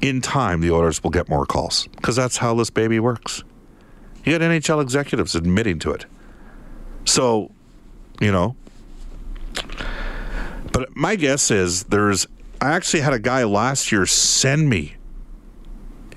in 0.00 0.21
time, 0.21 0.61
the 0.61 0.73
Oilers 0.73 1.00
will 1.04 1.11
get 1.11 1.28
more 1.28 1.47
calls 1.47 1.87
because 1.95 2.16
that's 2.16 2.38
how 2.38 2.57
this 2.57 2.71
baby 2.71 2.99
works. 2.99 3.45
You 4.25 4.33
had 4.33 4.42
NHL 4.42 4.83
executives 4.83 5.37
admitting 5.37 5.78
to 5.78 5.92
it. 5.92 6.07
So, 7.04 7.52
you 8.21 8.33
know. 8.33 8.57
But 10.73 10.95
my 10.97 11.14
guess 11.14 11.52
is 11.52 11.85
there's. 11.85 12.26
I 12.61 12.73
actually 12.73 13.02
had 13.02 13.12
a 13.12 13.21
guy 13.21 13.45
last 13.45 13.92
year 13.92 14.07
send 14.07 14.68
me 14.68 14.97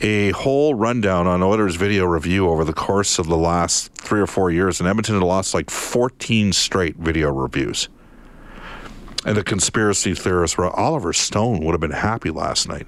a 0.01 0.31
whole 0.31 0.74
rundown 0.74 1.27
on 1.27 1.43
Oilers 1.43 1.75
video 1.75 2.05
review 2.05 2.50
over 2.50 2.63
the 2.63 2.74
course 2.74 3.20
of 3.20 3.27
the 3.27 3.38
last 3.38 3.93
three 3.93 4.20
or 4.20 4.27
four 4.27 4.50
years, 4.50 4.79
and 4.79 4.89
Edmonton 4.89 5.15
had 5.15 5.24
lost 5.24 5.53
like 5.53 5.70
14 5.70 6.53
straight 6.53 6.96
video 6.98 7.31
reviews. 7.31 7.88
And 9.24 9.38
the 9.38 9.43
conspiracy 9.43 10.15
theorist 10.15 10.58
Oliver 10.58 11.13
Stone 11.13 11.63
would 11.63 11.74
have 11.74 11.81
been 11.81 11.91
happy 11.91 12.31
last 12.31 12.67
night. 12.67 12.88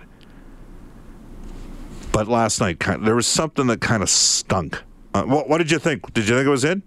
But 2.12 2.28
last 2.28 2.60
night, 2.60 2.80
there 2.80 3.16
was 3.16 3.28
something 3.28 3.68
that 3.68 3.82
kind 3.82 4.02
of 4.02 4.10
stunk. 4.10 4.82
Uh, 5.14 5.24
what, 5.24 5.48
what, 5.48 5.60
did 5.60 5.70
you 5.70 5.80
think? 5.80 6.12
Did 6.14 6.28
you 6.28 6.36
think 6.36 6.48
it 6.48 6.50
was 6.52 6.64
in? 6.64 6.82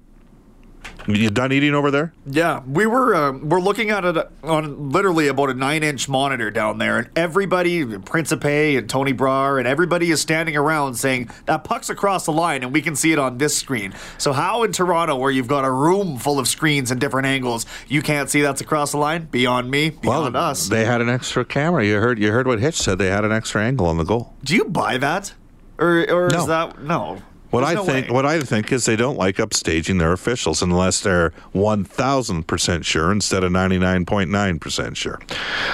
You 1.06 1.30
done 1.30 1.52
eating 1.52 1.74
over 1.74 1.90
there? 1.90 2.12
Yeah, 2.26 2.62
we 2.66 2.86
were 2.86 3.14
uh, 3.14 3.32
we're 3.32 3.60
looking 3.60 3.90
at 3.90 4.04
it 4.04 4.16
on 4.42 4.90
literally 4.90 5.28
about 5.28 5.50
a 5.50 5.54
nine 5.54 5.82
inch 5.82 6.08
monitor 6.08 6.50
down 6.50 6.78
there, 6.78 6.98
and 6.98 7.08
everybody, 7.16 7.84
Principe 7.84 8.76
and 8.76 8.88
Tony 8.88 9.12
Brar, 9.12 9.58
and 9.58 9.68
everybody 9.68 10.10
is 10.10 10.20
standing 10.20 10.56
around 10.56 10.94
saying 10.94 11.30
that 11.46 11.64
puck's 11.64 11.90
across 11.90 12.26
the 12.26 12.32
line, 12.32 12.62
and 12.62 12.72
we 12.72 12.82
can 12.82 12.96
see 12.96 13.12
it 13.12 13.18
on 13.18 13.38
this 13.38 13.56
screen. 13.56 13.94
So 14.18 14.32
how 14.32 14.64
in 14.64 14.72
Toronto, 14.72 15.16
where 15.16 15.30
you've 15.30 15.48
got 15.48 15.64
a 15.64 15.70
room 15.70 16.18
full 16.18 16.38
of 16.38 16.48
screens 16.48 16.90
and 16.90 17.00
different 17.00 17.26
angles, 17.26 17.66
you 17.86 18.02
can't 18.02 18.28
see 18.28 18.42
that's 18.42 18.60
across 18.60 18.92
the 18.92 18.98
line? 18.98 19.26
Beyond 19.26 19.70
me, 19.70 19.90
beyond 19.90 20.34
well, 20.34 20.44
us. 20.44 20.68
They 20.68 20.84
had 20.84 21.00
an 21.00 21.08
extra 21.08 21.44
camera. 21.44 21.84
You 21.84 21.96
heard 21.96 22.18
you 22.18 22.32
heard 22.32 22.46
what 22.46 22.58
Hitch 22.58 22.76
said. 22.76 22.98
They 22.98 23.08
had 23.08 23.24
an 23.24 23.32
extra 23.32 23.62
angle 23.62 23.86
on 23.86 23.98
the 23.98 24.04
goal. 24.04 24.34
Do 24.42 24.56
you 24.56 24.64
buy 24.64 24.98
that, 24.98 25.34
or 25.78 26.04
or 26.10 26.28
no. 26.30 26.40
is 26.40 26.46
that 26.46 26.82
no? 26.82 27.22
What 27.50 27.60
There's 27.60 27.70
I 27.70 27.74
no 27.74 27.84
think, 27.84 28.06
way. 28.08 28.12
what 28.12 28.26
I 28.26 28.40
think 28.40 28.72
is 28.72 28.86
they 28.86 28.96
don't 28.96 29.16
like 29.16 29.36
upstaging 29.36 29.98
their 29.98 30.12
officials 30.12 30.62
unless 30.62 31.00
they're 31.00 31.32
one 31.52 31.84
thousand 31.84 32.46
percent 32.48 32.84
sure 32.84 33.12
instead 33.12 33.44
of 33.44 33.52
ninety 33.52 33.78
nine 33.78 34.04
point 34.04 34.30
nine 34.30 34.58
percent 34.58 34.96
sure. 34.96 35.20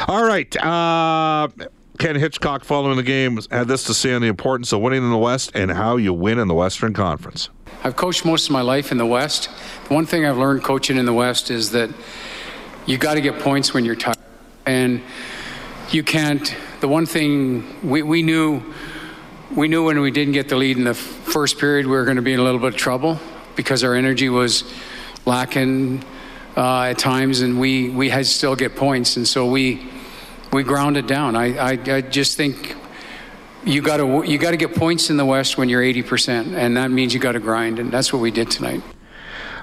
All 0.07 0.25
right, 0.25 0.55
uh, 0.63 1.49
Ken 1.99 2.17
Hitchcock, 2.17 2.65
following 2.65 2.97
the 2.97 3.03
game, 3.03 3.39
had 3.51 3.69
this 3.69 3.85
to 3.85 3.95
say 3.95 4.13
on 4.13 4.21
the 4.23 4.29
importance 4.29 4.73
of 4.73 4.81
winning 4.81 5.03
in 5.03 5.11
the 5.11 5.19
West 5.19 5.53
and 5.55 5.71
how 5.71 5.97
you 5.97 6.13
win 6.13 6.39
in 6.39 6.49
the 6.49 6.55
Western 6.55 6.93
Conference. 6.93 7.49
I've 7.85 7.97
coached 7.97 8.25
most 8.25 8.47
of 8.47 8.53
my 8.53 8.61
life 8.63 8.93
in 8.93 8.99
the 8.99 9.07
West. 9.07 9.49
The 9.89 9.95
one 9.95 10.05
thing 10.07 10.25
I've 10.27 10.39
learned 10.39 10.63
coaching 10.63 10.99
in 10.99 11.07
the 11.07 11.13
West 11.15 11.51
is 11.51 11.71
that 11.73 11.91
you 12.87 12.99
got 12.99 13.15
to 13.15 13.21
get 13.21 13.39
points 13.41 13.73
when 13.73 13.85
you're 13.85 13.97
tired, 13.97 14.19
and 14.67 15.01
you 15.91 16.03
can't. 16.03 16.55
The 16.81 16.89
one 16.89 17.07
thing 17.07 17.89
we, 17.89 18.03
we 18.03 18.23
knew 18.23 18.63
we 19.55 19.69
knew 19.69 19.85
when 19.85 20.01
we 20.01 20.11
didn't 20.11 20.33
get 20.33 20.49
the 20.49 20.57
lead 20.57 20.79
in 20.79 20.85
the 20.85 20.95
first 20.95 21.59
period, 21.59 21.87
we 21.87 21.93
were 21.93 22.05
going 22.05 22.17
to 22.17 22.23
be 22.23 22.33
in 22.33 22.41
a 22.41 22.43
little 22.43 22.61
bit 22.61 22.75
of 22.75 22.77
trouble 22.77 23.21
because 23.55 23.85
our 23.85 23.95
energy 23.95 24.29
was 24.29 24.65
lacking 25.27 26.03
uh, 26.57 26.85
at 26.85 26.99
times, 26.99 27.41
and 27.43 27.61
we 27.61 27.91
we 27.91 28.09
had 28.09 28.27
still 28.27 28.57
get 28.57 28.77
points, 28.77 29.17
and 29.17 29.27
so 29.27 29.47
we 29.47 29.87
we 30.53 30.63
ground 30.63 30.97
it 30.97 31.07
down. 31.07 31.37
I 31.37 31.57
I, 31.57 31.71
I 31.87 32.01
just 32.01 32.37
think 32.37 32.77
you 33.65 33.83
got 33.83 33.99
to 33.99 34.23
you 34.27 34.39
got 34.39 34.53
to 34.53 34.57
get 34.57 34.75
points 34.75 35.11
in 35.11 35.17
the 35.17 35.25
West 35.25 35.59
when 35.59 35.69
you're 35.69 35.83
80 35.83 36.03
percent, 36.03 36.49
and 36.55 36.77
that 36.77 36.91
means 36.91 37.13
you 37.13 37.21
got 37.21 37.33
to 37.33 37.41
grind, 37.41 37.79
and 37.79 37.91
that's 37.91 38.13
what 38.13 38.21
we 38.21 38.31
did 38.31 38.51
tonight. 38.51 38.83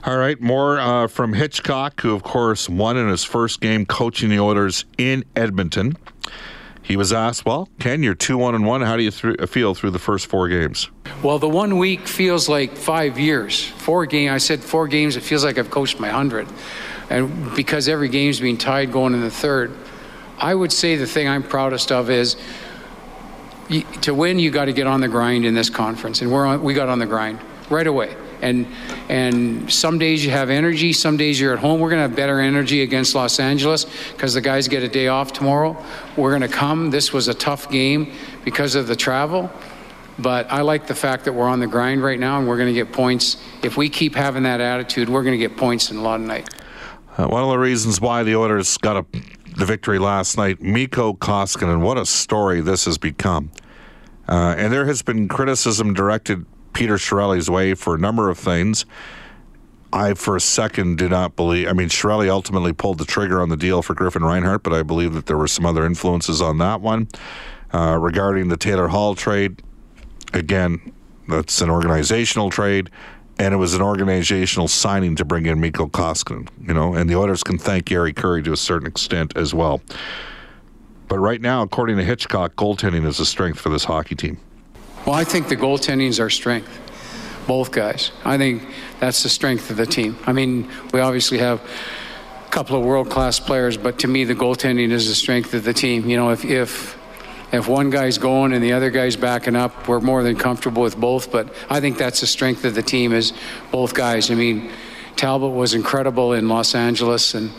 All 0.05 0.17
right, 0.17 0.39
more 0.39 0.79
uh, 0.79 1.07
from 1.07 1.33
Hitchcock, 1.33 1.99
who, 2.01 2.15
of 2.15 2.23
course, 2.23 2.69
won 2.69 2.95
in 2.95 3.09
his 3.09 3.25
first 3.25 3.59
game 3.59 3.85
coaching 3.85 4.29
the 4.29 4.39
Oilers 4.39 4.85
in 4.97 5.25
Edmonton. 5.35 5.97
He 6.89 6.97
was 6.97 7.13
asked, 7.13 7.45
"Well, 7.45 7.69
Ken, 7.79 8.01
you're 8.01 8.15
two 8.15 8.35
one 8.35 8.55
and 8.55 8.65
one. 8.65 8.81
How 8.81 8.97
do 8.97 9.03
you 9.03 9.11
th- 9.11 9.47
feel 9.47 9.75
through 9.75 9.91
the 9.91 9.99
first 9.99 10.25
four 10.25 10.49
games?" 10.49 10.89
Well, 11.21 11.37
the 11.37 11.47
one 11.47 11.77
week 11.77 12.07
feels 12.07 12.49
like 12.49 12.75
five 12.75 13.19
years. 13.19 13.63
Four 13.63 14.07
game. 14.07 14.31
I 14.31 14.39
said 14.39 14.59
four 14.59 14.87
games. 14.87 15.15
It 15.15 15.21
feels 15.21 15.43
like 15.45 15.59
I've 15.59 15.69
coached 15.69 15.99
my 15.99 16.09
hundred, 16.09 16.47
and 17.11 17.55
because 17.55 17.87
every 17.87 18.09
game's 18.09 18.39
being 18.39 18.57
tied 18.57 18.91
going 18.91 19.13
in 19.13 19.21
the 19.21 19.29
third, 19.29 19.71
I 20.39 20.55
would 20.55 20.71
say 20.71 20.95
the 20.95 21.05
thing 21.05 21.29
I'm 21.29 21.43
proudest 21.43 21.91
of 21.91 22.09
is 22.09 22.37
to 24.01 24.15
win. 24.15 24.39
You 24.39 24.49
got 24.49 24.65
to 24.65 24.73
get 24.73 24.87
on 24.87 24.99
the 24.99 25.07
grind 25.07 25.45
in 25.45 25.53
this 25.53 25.69
conference, 25.69 26.23
and 26.23 26.31
we're 26.31 26.47
on, 26.47 26.63
we 26.63 26.73
got 26.73 26.89
on 26.89 26.97
the 26.97 27.05
grind 27.05 27.39
right 27.69 27.85
away. 27.85 28.15
And 28.41 28.67
and 29.09 29.71
some 29.71 29.99
days 29.99 30.23
you 30.23 30.31
have 30.31 30.49
energy, 30.49 30.93
some 30.93 31.17
days 31.17 31.39
you're 31.39 31.53
at 31.53 31.59
home. 31.59 31.79
We're 31.79 31.89
going 31.89 32.01
to 32.01 32.07
have 32.07 32.15
better 32.15 32.39
energy 32.39 32.81
against 32.81 33.15
Los 33.15 33.39
Angeles 33.39 33.85
because 34.11 34.33
the 34.33 34.41
guys 34.41 34.67
get 34.67 34.83
a 34.83 34.87
day 34.87 35.07
off 35.07 35.33
tomorrow. 35.33 35.81
We're 36.15 36.31
going 36.37 36.49
to 36.49 36.55
come. 36.55 36.91
This 36.91 37.11
was 37.11 37.27
a 37.27 37.33
tough 37.33 37.69
game 37.69 38.13
because 38.45 38.75
of 38.75 38.87
the 38.87 38.95
travel. 38.95 39.51
But 40.19 40.51
I 40.51 40.61
like 40.61 40.85
the 40.85 40.95
fact 40.95 41.25
that 41.25 41.33
we're 41.33 41.47
on 41.47 41.61
the 41.61 41.67
grind 41.67 42.03
right 42.03 42.19
now 42.19 42.39
and 42.39 42.47
we're 42.47 42.57
going 42.57 42.67
to 42.67 42.73
get 42.73 42.91
points. 42.91 43.37
If 43.63 43.77
we 43.77 43.89
keep 43.89 44.15
having 44.15 44.43
that 44.43 44.59
attitude, 44.59 45.07
we're 45.07 45.23
going 45.23 45.39
to 45.39 45.47
get 45.47 45.55
points 45.55 45.91
in 45.91 45.97
a 45.97 46.01
lot 46.01 46.19
of 46.19 46.25
night. 46.25 46.49
Uh, 47.17 47.27
one 47.27 47.41
of 47.41 47.49
the 47.49 47.57
reasons 47.57 48.01
why 48.01 48.23
the 48.23 48.35
Oilers 48.35 48.77
got 48.77 48.97
a, 48.97 49.05
the 49.57 49.65
victory 49.65 49.97
last 49.97 50.37
night, 50.37 50.61
Mikko 50.61 51.13
Koskinen, 51.13 51.81
what 51.81 51.97
a 51.97 52.05
story 52.05 52.59
this 52.59 52.83
has 52.85 52.97
become. 52.97 53.51
Uh, 54.27 54.55
and 54.57 54.71
there 54.71 54.85
has 54.85 55.01
been 55.01 55.27
criticism 55.27 55.93
directed 55.93 56.45
Peter 56.79 56.95
Chiarelli's 56.95 57.49
way 57.49 57.73
for 57.73 57.95
a 57.95 57.97
number 57.97 58.29
of 58.29 58.37
things. 58.37 58.85
I, 59.91 60.13
for 60.13 60.37
a 60.37 60.39
second, 60.39 60.97
did 60.97 61.11
not 61.11 61.35
believe. 61.35 61.67
I 61.67 61.73
mean, 61.73 61.89
Chiarelli 61.89 62.29
ultimately 62.29 62.71
pulled 62.71 62.99
the 62.99 63.05
trigger 63.05 63.41
on 63.41 63.49
the 63.49 63.57
deal 63.57 63.81
for 63.81 63.93
Griffin 63.93 64.23
Reinhart, 64.23 64.63
but 64.63 64.71
I 64.71 64.83
believe 64.83 65.13
that 65.13 65.25
there 65.25 65.35
were 65.35 65.49
some 65.49 65.65
other 65.65 65.85
influences 65.85 66.41
on 66.41 66.57
that 66.59 66.79
one. 66.79 67.09
Uh, 67.73 67.97
regarding 67.99 68.47
the 68.47 68.55
Taylor 68.55 68.87
Hall 68.87 69.13
trade, 69.13 69.61
again, 70.31 70.93
that's 71.27 71.59
an 71.59 71.69
organizational 71.69 72.49
trade, 72.49 72.89
and 73.37 73.53
it 73.53 73.57
was 73.57 73.73
an 73.73 73.81
organizational 73.81 74.69
signing 74.69 75.17
to 75.17 75.25
bring 75.25 75.47
in 75.47 75.59
Mikko 75.59 75.87
Koskinen. 75.87 76.47
You 76.65 76.73
know, 76.73 76.93
and 76.93 77.09
the 77.09 77.17
Oilers 77.17 77.43
can 77.43 77.57
thank 77.57 77.85
Gary 77.85 78.13
Curry 78.13 78.41
to 78.43 78.53
a 78.53 78.57
certain 78.57 78.87
extent 78.87 79.35
as 79.35 79.53
well. 79.53 79.81
But 81.09 81.19
right 81.19 81.41
now, 81.41 81.61
according 81.61 81.97
to 81.97 82.05
Hitchcock, 82.05 82.55
goaltending 82.55 83.05
is 83.05 83.19
a 83.19 83.25
strength 83.25 83.59
for 83.59 83.67
this 83.67 83.83
hockey 83.83 84.15
team. 84.15 84.39
Well, 85.05 85.15
I 85.15 85.23
think 85.23 85.47
the 85.47 85.55
goaltending 85.55 86.07
is 86.07 86.19
our 86.19 86.29
strength. 86.29 86.69
Both 87.47 87.71
guys. 87.71 88.11
I 88.23 88.37
think 88.37 88.63
that's 88.99 89.23
the 89.23 89.29
strength 89.29 89.71
of 89.71 89.77
the 89.77 89.85
team. 89.85 90.17
I 90.27 90.33
mean, 90.33 90.69
we 90.93 90.99
obviously 90.99 91.39
have 91.39 91.61
a 92.45 92.49
couple 92.51 92.77
of 92.77 92.85
world 92.85 93.09
class 93.09 93.39
players, 93.39 93.75
but 93.77 93.99
to 93.99 94.07
me, 94.07 94.23
the 94.23 94.35
goaltending 94.35 94.91
is 94.91 95.07
the 95.07 95.15
strength 95.15 95.53
of 95.53 95.63
the 95.63 95.73
team. 95.73 96.09
You 96.09 96.17
know, 96.17 96.29
if 96.29 96.45
if 96.45 96.97
if 97.51 97.67
one 97.67 97.89
guy's 97.89 98.19
going 98.19 98.53
and 98.53 98.63
the 98.63 98.73
other 98.73 98.91
guy's 98.91 99.15
backing 99.15 99.55
up, 99.55 99.87
we're 99.87 99.99
more 99.99 100.21
than 100.21 100.35
comfortable 100.35 100.83
with 100.83 100.95
both. 100.97 101.31
But 101.31 101.53
I 101.69 101.79
think 101.79 101.97
that's 101.97 102.19
the 102.21 102.27
strength 102.27 102.63
of 102.65 102.75
the 102.75 102.83
team 102.83 103.13
is 103.13 103.33
both 103.71 103.95
guys. 103.95 104.29
I 104.29 104.35
mean, 104.35 104.69
Talbot 105.15 105.51
was 105.51 105.73
incredible 105.73 106.33
in 106.33 106.47
Los 106.47 106.75
Angeles 106.75 107.33
and 107.33 107.51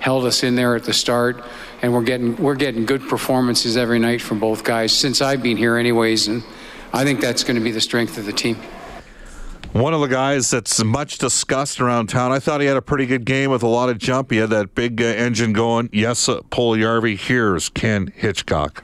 held 0.00 0.24
us 0.26 0.42
in 0.42 0.54
there 0.54 0.76
at 0.76 0.84
the 0.84 0.92
start, 0.92 1.42
and 1.80 1.92
we're 1.92 2.02
getting 2.02 2.36
we're 2.36 2.54
getting 2.54 2.84
good 2.84 3.08
performances 3.08 3.76
every 3.76 3.98
night 3.98 4.20
from 4.20 4.38
both 4.38 4.62
guys 4.62 4.92
since 4.92 5.22
I've 5.22 5.42
been 5.42 5.56
here, 5.56 5.76
anyways. 5.76 6.28
And 6.28 6.42
I 6.92 7.04
think 7.04 7.20
that's 7.20 7.44
going 7.44 7.56
to 7.56 7.62
be 7.62 7.70
the 7.70 7.80
strength 7.80 8.18
of 8.18 8.26
the 8.26 8.32
team. 8.32 8.56
One 9.72 9.92
of 9.92 10.00
the 10.00 10.08
guys 10.08 10.50
that's 10.50 10.82
much 10.82 11.18
discussed 11.18 11.80
around 11.80 12.08
town. 12.08 12.32
I 12.32 12.38
thought 12.38 12.62
he 12.62 12.66
had 12.66 12.78
a 12.78 12.82
pretty 12.82 13.04
good 13.04 13.26
game 13.26 13.50
with 13.50 13.62
a 13.62 13.66
lot 13.66 13.90
of 13.90 13.98
jump. 13.98 14.30
He 14.30 14.38
had 14.38 14.50
that 14.50 14.74
big 14.74 15.02
uh, 15.02 15.04
engine 15.04 15.52
going. 15.52 15.90
Yes, 15.92 16.26
uh, 16.28 16.40
Puljujarvi. 16.50 17.18
Here's 17.18 17.68
Ken 17.68 18.10
Hitchcock. 18.16 18.82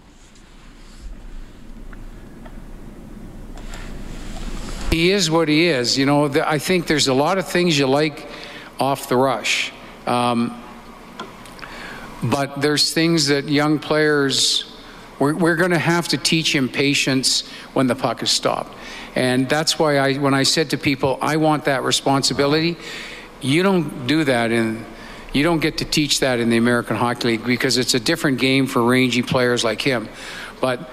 He 4.91 5.11
is 5.11 5.31
what 5.31 5.49
he 5.49 5.67
is. 5.67 5.99
You 5.99 6.07
know, 6.07 6.29
the, 6.29 6.49
I 6.49 6.59
think 6.59 6.87
there's 6.87 7.09
a 7.09 7.15
lot 7.15 7.39
of 7.39 7.49
things 7.49 7.79
you 7.79 7.87
like 7.87 8.29
off 8.79 9.09
the 9.09 9.17
rush. 9.17 9.73
Um, 10.07 10.63
but 12.23 12.61
there's 12.61 12.93
things 12.93 13.27
that 13.29 13.49
young 13.49 13.79
players, 13.79 14.74
we're, 15.19 15.35
we're 15.35 15.57
going 15.57 15.71
to 15.71 15.79
have 15.79 16.09
to 16.09 16.19
teach 16.19 16.55
him 16.55 16.69
patience 16.69 17.47
when 17.73 17.87
the 17.87 17.95
puck 17.95 18.23
is 18.23 18.31
stopped. 18.31 18.75
And 19.15 19.49
that's 19.49 19.79
why 19.79 19.99
I, 19.99 20.15
when 20.15 20.35
I 20.35 20.43
said 20.43 20.71
to 20.71 20.79
people, 20.79 21.19
I 21.21 21.37
want 21.37 21.67
that 21.67 21.83
responsibility, 21.83 22.77
you 23.41 23.63
don't 23.63 24.07
do 24.07 24.25
that 24.25 24.51
in, 24.51 24.85
you 25.33 25.43
don't 25.43 25.61
get 25.61 25.79
to 25.79 25.85
teach 25.85 26.21
that 26.21 26.41
in 26.41 26.51
the 26.51 26.57
American 26.57 26.97
Hockey 26.97 27.29
League 27.29 27.45
because 27.45 27.77
it's 27.77 27.95
a 27.95 28.01
different 28.01 28.39
game 28.39 28.67
for 28.67 28.83
rangy 28.83 29.23
players 29.23 29.63
like 29.65 29.81
him. 29.81 30.09
But 30.61 30.89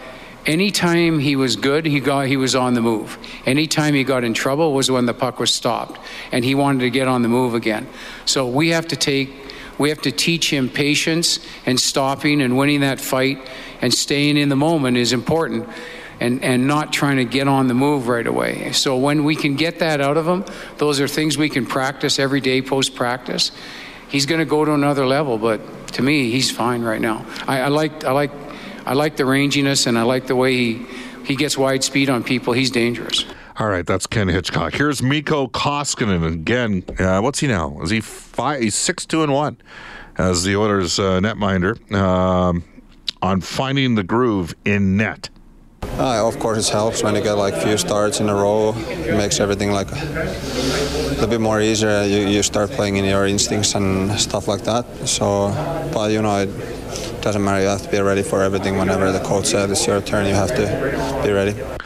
anytime 0.46 1.20
he 1.20 1.36
was 1.36 1.56
good, 1.56 1.86
he 1.86 2.00
got 2.00 2.28
he 2.28 2.38
was 2.38 2.56
on 2.56 2.74
the 2.74 2.82
move. 2.82 3.18
Anytime 3.46 3.94
he 3.94 4.04
got 4.04 4.24
in 4.24 4.34
trouble 4.34 4.74
was 4.74 4.90
when 4.90 5.06
the 5.06 5.14
puck 5.14 5.40
was 5.40 5.54
stopped, 5.54 6.00
and 6.32 6.44
he 6.44 6.56
wanted 6.56 6.82
to 6.82 6.90
get 6.90 7.08
on 7.08 7.22
the 7.22 7.30
move 7.30 7.54
again. 7.54 7.88
So 8.26 8.48
we 8.48 8.70
have 8.70 8.88
to 8.90 8.96
take. 8.96 9.34
We 9.78 9.90
have 9.90 10.02
to 10.04 10.12
teach 10.12 10.52
him 10.52 10.70
patience 10.70 11.40
and 11.66 11.80
stopping 11.80 12.42
and 12.42 12.58
winning 12.58 12.82
that 12.82 13.00
fight 13.00 13.50
and 13.82 13.94
staying 13.94 14.38
in 14.38 14.50
the 14.50 14.56
moment 14.56 14.98
is 14.98 15.14
important 15.14 15.68
and, 16.20 16.44
and 16.44 16.68
not 16.68 16.94
trying 16.94 17.18
to 17.18 17.26
get 17.26 17.48
on 17.48 17.68
the 17.68 17.74
move 17.74 18.08
right 18.08 18.26
away. 18.28 18.72
So 18.74 18.96
when 18.98 19.24
we 19.24 19.36
can 19.36 19.56
get 19.56 19.80
that 19.80 20.00
out 20.00 20.18
of 20.18 20.28
him, 20.28 20.46
those 20.78 21.02
are 21.02 21.08
things 21.08 21.38
we 21.38 21.50
can 21.50 21.66
practice 21.66 22.20
every 22.20 22.42
day 22.42 22.62
post 22.62 22.96
practice. 22.96 23.52
He's 24.08 24.28
going 24.28 24.40
to 24.40 24.46
go 24.46 24.64
to 24.64 24.74
another 24.74 25.06
level, 25.06 25.38
but 25.38 25.88
to 25.94 26.04
me, 26.04 26.30
he's 26.30 26.52
fine 26.52 26.84
right 26.84 27.02
now. 27.02 27.26
I, 27.48 27.62
I 27.62 27.68
like 27.70 28.04
I 28.04 28.12
like 28.12 28.32
I 28.86 28.94
like 28.94 29.16
the 29.16 29.24
ranginess 29.24 29.88
and 29.88 29.98
I 29.98 30.04
like 30.04 30.28
the 30.28 30.36
way 30.36 30.56
he 30.56 30.86
he 31.26 31.36
gets 31.36 31.58
wide 31.58 31.84
speed 31.84 32.10
on 32.10 32.24
people. 32.24 32.54
He's 32.54 32.72
dangerous. 32.72 33.26
All 33.58 33.68
right, 33.68 33.86
that's 33.86 34.08
Ken 34.08 34.30
Hitchcock. 34.30 34.74
Here's 34.74 35.04
Mikko 35.04 35.48
Koskinen 35.48 36.26
again. 36.26 36.84
Uh, 36.98 37.20
what's 37.20 37.40
he 37.40 37.48
now? 37.48 37.80
Is 37.82 37.90
he 37.90 38.00
five? 38.00 38.62
He's 38.62 38.76
six 38.76 39.06
two 39.06 39.24
and 39.24 39.34
one 39.34 39.58
as 40.18 40.44
the 40.44 40.56
Oilers 40.56 41.00
uh, 41.00 41.20
netminder 41.20 41.92
um, 41.94 42.64
on 43.22 43.42
finding 43.42 43.96
the 43.96 44.04
groove 44.04 44.56
in 44.64 44.96
net. 44.96 45.30
Uh, 45.98 46.26
of 46.26 46.40
course, 46.40 46.70
it 46.70 46.72
helps 46.72 47.04
when 47.04 47.16
you 47.16 47.22
get 47.22 47.34
like 47.34 47.54
few 47.54 47.78
starts 47.78 48.22
in 48.22 48.30
a 48.30 48.34
row. 48.34 48.74
It 48.88 49.18
makes 49.18 49.42
everything 49.42 49.72
like 49.72 49.92
a 49.92 49.96
little 51.10 51.28
bit 51.28 51.42
more 51.42 51.60
easier. 51.60 52.04
You, 52.04 52.28
you 52.28 52.44
start 52.44 52.70
playing 52.72 52.96
in 52.96 53.06
your 53.06 53.28
instincts 53.28 53.76
and 53.76 54.18
stuff 54.18 54.48
like 54.48 54.64
that. 54.64 54.86
So, 55.08 55.50
but 55.94 56.12
you 56.12 56.22
know, 56.22 56.38
it 56.38 57.22
doesn't 57.22 57.44
matter. 57.44 57.62
You 57.62 57.68
have 57.68 57.82
to 57.82 57.92
be 57.92 58.00
ready 58.00 58.24
for 58.24 58.42
everything. 58.42 58.78
Whenever 58.78 59.12
the 59.12 59.20
coach 59.20 59.48
says 59.48 59.70
it's 59.70 59.86
your 59.86 60.02
turn, 60.02 60.26
you 60.26 60.34
have 60.34 60.56
to 60.56 61.22
be 61.24 61.32
ready. 61.32 61.81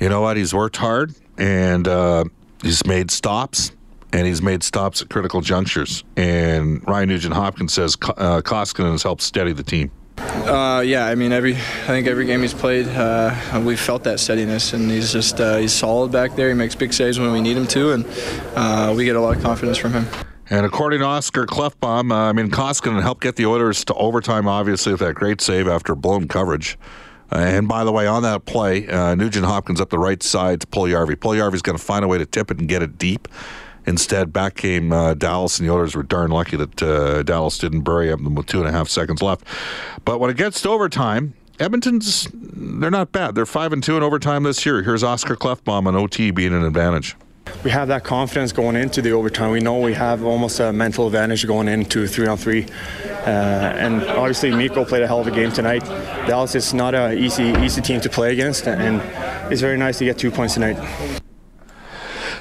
You 0.00 0.08
know 0.08 0.20
what? 0.20 0.36
He's 0.36 0.52
worked 0.54 0.76
hard 0.76 1.14
and 1.38 1.86
uh, 1.88 2.24
he's 2.62 2.84
made 2.86 3.10
stops. 3.10 3.72
And 4.12 4.26
he's 4.26 4.40
made 4.40 4.62
stops 4.62 5.02
at 5.02 5.10
critical 5.10 5.40
junctures. 5.42 6.04
And 6.16 6.86
Ryan 6.88 7.08
Nugent 7.08 7.34
Hopkins 7.34 7.74
says 7.74 7.96
uh, 8.02 8.40
Koskinen 8.40 8.92
has 8.92 9.02
helped 9.02 9.20
steady 9.20 9.52
the 9.52 9.64
team. 9.64 9.90
Uh, 10.16 10.82
yeah, 10.86 11.06
I 11.06 11.16
mean, 11.16 11.32
every 11.32 11.54
I 11.54 11.88
think 11.88 12.06
every 12.06 12.24
game 12.24 12.40
he's 12.40 12.54
played, 12.54 12.86
uh, 12.88 13.60
we've 13.64 13.80
felt 13.80 14.04
that 14.04 14.18
steadiness, 14.18 14.72
and 14.72 14.90
he's 14.90 15.12
just 15.12 15.40
uh, 15.40 15.56
he's 15.56 15.72
solid 15.72 16.12
back 16.12 16.36
there. 16.36 16.48
He 16.48 16.54
makes 16.54 16.74
big 16.74 16.94
saves 16.94 17.18
when 17.18 17.32
we 17.32 17.42
need 17.42 17.56
him 17.56 17.66
to, 17.66 17.92
and 17.92 18.06
uh, 18.54 18.94
we 18.96 19.04
get 19.04 19.16
a 19.16 19.20
lot 19.20 19.36
of 19.36 19.42
confidence 19.42 19.76
from 19.76 19.92
him. 19.92 20.06
And 20.48 20.64
according 20.64 21.00
to 21.00 21.06
Oscar 21.06 21.44
Klefbom, 21.44 22.12
uh, 22.12 22.14
I 22.14 22.32
mean, 22.32 22.50
Koskinen 22.50 23.02
helped 23.02 23.22
get 23.22 23.36
the 23.36 23.46
Oilers 23.46 23.84
to 23.86 23.94
overtime, 23.94 24.46
obviously, 24.46 24.92
with 24.92 25.00
that 25.00 25.14
great 25.14 25.40
save 25.40 25.66
after 25.68 25.94
blown 25.94 26.28
coverage. 26.28 26.78
Uh, 27.32 27.38
and 27.38 27.68
by 27.68 27.84
the 27.84 27.92
way, 27.92 28.06
on 28.06 28.22
that 28.22 28.44
play, 28.44 28.86
uh, 28.88 29.14
Nugent 29.14 29.44
Hopkins 29.44 29.80
up 29.80 29.90
the 29.90 29.98
right 29.98 30.22
side 30.22 30.60
to 30.60 30.66
Puljujarvi. 30.66 31.16
Puljujarvi's 31.16 31.62
going 31.62 31.76
to 31.76 31.82
find 31.82 32.04
a 32.04 32.08
way 32.08 32.18
to 32.18 32.26
tip 32.26 32.50
it 32.50 32.58
and 32.58 32.68
get 32.68 32.82
it 32.82 32.98
deep. 32.98 33.28
Instead, 33.86 34.32
back 34.32 34.56
came 34.56 34.92
uh, 34.92 35.14
Dallas, 35.14 35.58
and 35.58 35.68
the 35.68 35.72
Oilers 35.72 35.94
were 35.94 36.02
darn 36.02 36.30
lucky 36.30 36.56
that 36.56 36.82
uh, 36.82 37.22
Dallas 37.22 37.56
didn't 37.58 37.82
bury 37.82 38.10
him 38.10 38.34
with 38.34 38.46
two 38.46 38.58
and 38.58 38.68
a 38.68 38.72
half 38.72 38.88
seconds 38.88 39.22
left. 39.22 39.44
But 40.04 40.18
when 40.18 40.28
it 40.28 40.36
gets 40.36 40.60
to 40.62 40.70
overtime, 40.70 41.34
Edmonton's 41.58 42.28
they're 42.32 42.90
not 42.90 43.12
bad. 43.12 43.34
They're 43.34 43.46
five 43.46 43.72
and 43.72 43.82
two 43.82 43.96
in 43.96 44.02
overtime 44.02 44.42
this 44.42 44.66
year. 44.66 44.82
Here's 44.82 45.04
Oscar 45.04 45.36
Klefbom 45.36 45.86
on 45.86 45.94
OT 45.94 46.30
being 46.32 46.52
an 46.52 46.64
advantage. 46.64 47.16
We 47.66 47.72
have 47.72 47.88
that 47.88 48.04
confidence 48.04 48.52
going 48.52 48.76
into 48.76 49.02
the 49.02 49.10
overtime. 49.10 49.50
We 49.50 49.58
know 49.58 49.80
we 49.80 49.94
have 49.94 50.24
almost 50.24 50.60
a 50.60 50.72
mental 50.72 51.06
advantage 51.06 51.44
going 51.46 51.66
into 51.66 52.06
three 52.06 52.28
on 52.28 52.36
three. 52.36 52.64
Uh, 53.04 53.26
and 53.26 54.04
obviously, 54.04 54.52
Mikko 54.52 54.84
played 54.84 55.02
a 55.02 55.06
hell 55.08 55.20
of 55.20 55.26
a 55.26 55.32
game 55.32 55.50
tonight. 55.50 55.84
Dallas 56.28 56.54
is 56.54 56.72
not 56.72 56.94
an 56.94 57.18
easy 57.18 57.54
easy 57.64 57.80
team 57.80 58.00
to 58.02 58.08
play 58.08 58.32
against, 58.32 58.68
and 58.68 59.02
it's 59.52 59.60
very 59.60 59.76
nice 59.76 59.98
to 59.98 60.04
get 60.04 60.16
two 60.16 60.30
points 60.30 60.54
tonight. 60.54 60.76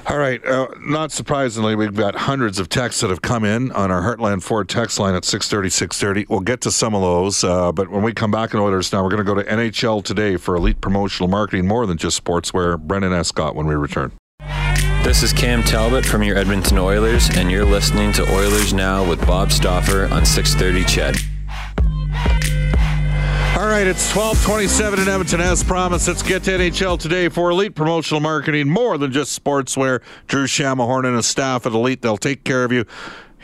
All 0.07 0.19
right. 0.19 0.45
Uh, 0.45 0.67
not 0.81 1.11
surprisingly, 1.11 1.75
we've 1.75 1.95
got 1.95 2.13
hundreds 2.13 2.59
of 2.59 2.69
texts 2.69 3.01
that 3.01 3.09
have 3.09 3.23
come 3.23 3.43
in 3.43 3.71
on 3.71 3.89
our 3.89 4.03
Heartland 4.03 4.43
Ford 4.43 4.69
text 4.69 4.99
line 4.99 5.15
at 5.15 5.25
630, 5.25 5.71
630. 5.71 6.27
We'll 6.29 6.41
get 6.41 6.61
to 6.61 6.71
some 6.71 6.93
of 6.93 7.01
those. 7.01 7.43
Uh, 7.43 7.71
but 7.71 7.89
when 7.89 8.03
we 8.03 8.13
come 8.13 8.29
back 8.29 8.53
in 8.53 8.59
Oilers 8.59 8.93
Now, 8.93 9.03
we're 9.03 9.09
going 9.09 9.25
to 9.25 9.33
go 9.33 9.33
to 9.33 9.43
NHL 9.43 10.03
today 10.03 10.37
for 10.37 10.55
elite 10.55 10.79
promotional 10.79 11.27
marketing 11.27 11.67
more 11.67 11.87
than 11.87 11.97
just 11.97 12.23
sportswear. 12.23 12.79
Brendan 12.79 13.13
Escott 13.13 13.55
when 13.55 13.65
we 13.65 13.73
return. 13.73 14.11
This 15.05 15.21
is 15.21 15.31
Cam 15.31 15.61
Talbot 15.61 16.03
from 16.03 16.23
your 16.23 16.35
Edmonton 16.35 16.79
Oilers, 16.79 17.29
and 17.37 17.51
you're 17.51 17.63
listening 17.63 18.11
to 18.13 18.23
Oilers 18.33 18.73
Now 18.73 19.07
with 19.07 19.23
Bob 19.27 19.51
Stauffer 19.51 20.11
on 20.11 20.25
630 20.25 20.83
Ched. 20.83 21.15
All 23.55 23.67
right, 23.67 23.85
it's 23.85 24.15
1227 24.15 24.99
in 25.01 25.07
Edmonton. 25.07 25.41
As 25.41 25.63
promised, 25.63 26.07
let's 26.07 26.23
get 26.23 26.41
to 26.45 26.51
NHL 26.57 26.99
today 26.99 27.29
for 27.29 27.51
Elite 27.51 27.75
Promotional 27.75 28.19
Marketing, 28.19 28.67
more 28.67 28.97
than 28.97 29.11
just 29.11 29.41
sportswear. 29.41 30.01
Drew 30.25 30.47
Shamahorn 30.47 31.05
and 31.05 31.15
his 31.15 31.27
staff 31.27 31.67
at 31.67 31.73
Elite, 31.73 32.01
they'll 32.01 32.17
take 32.17 32.43
care 32.43 32.63
of 32.63 32.71
you. 32.71 32.83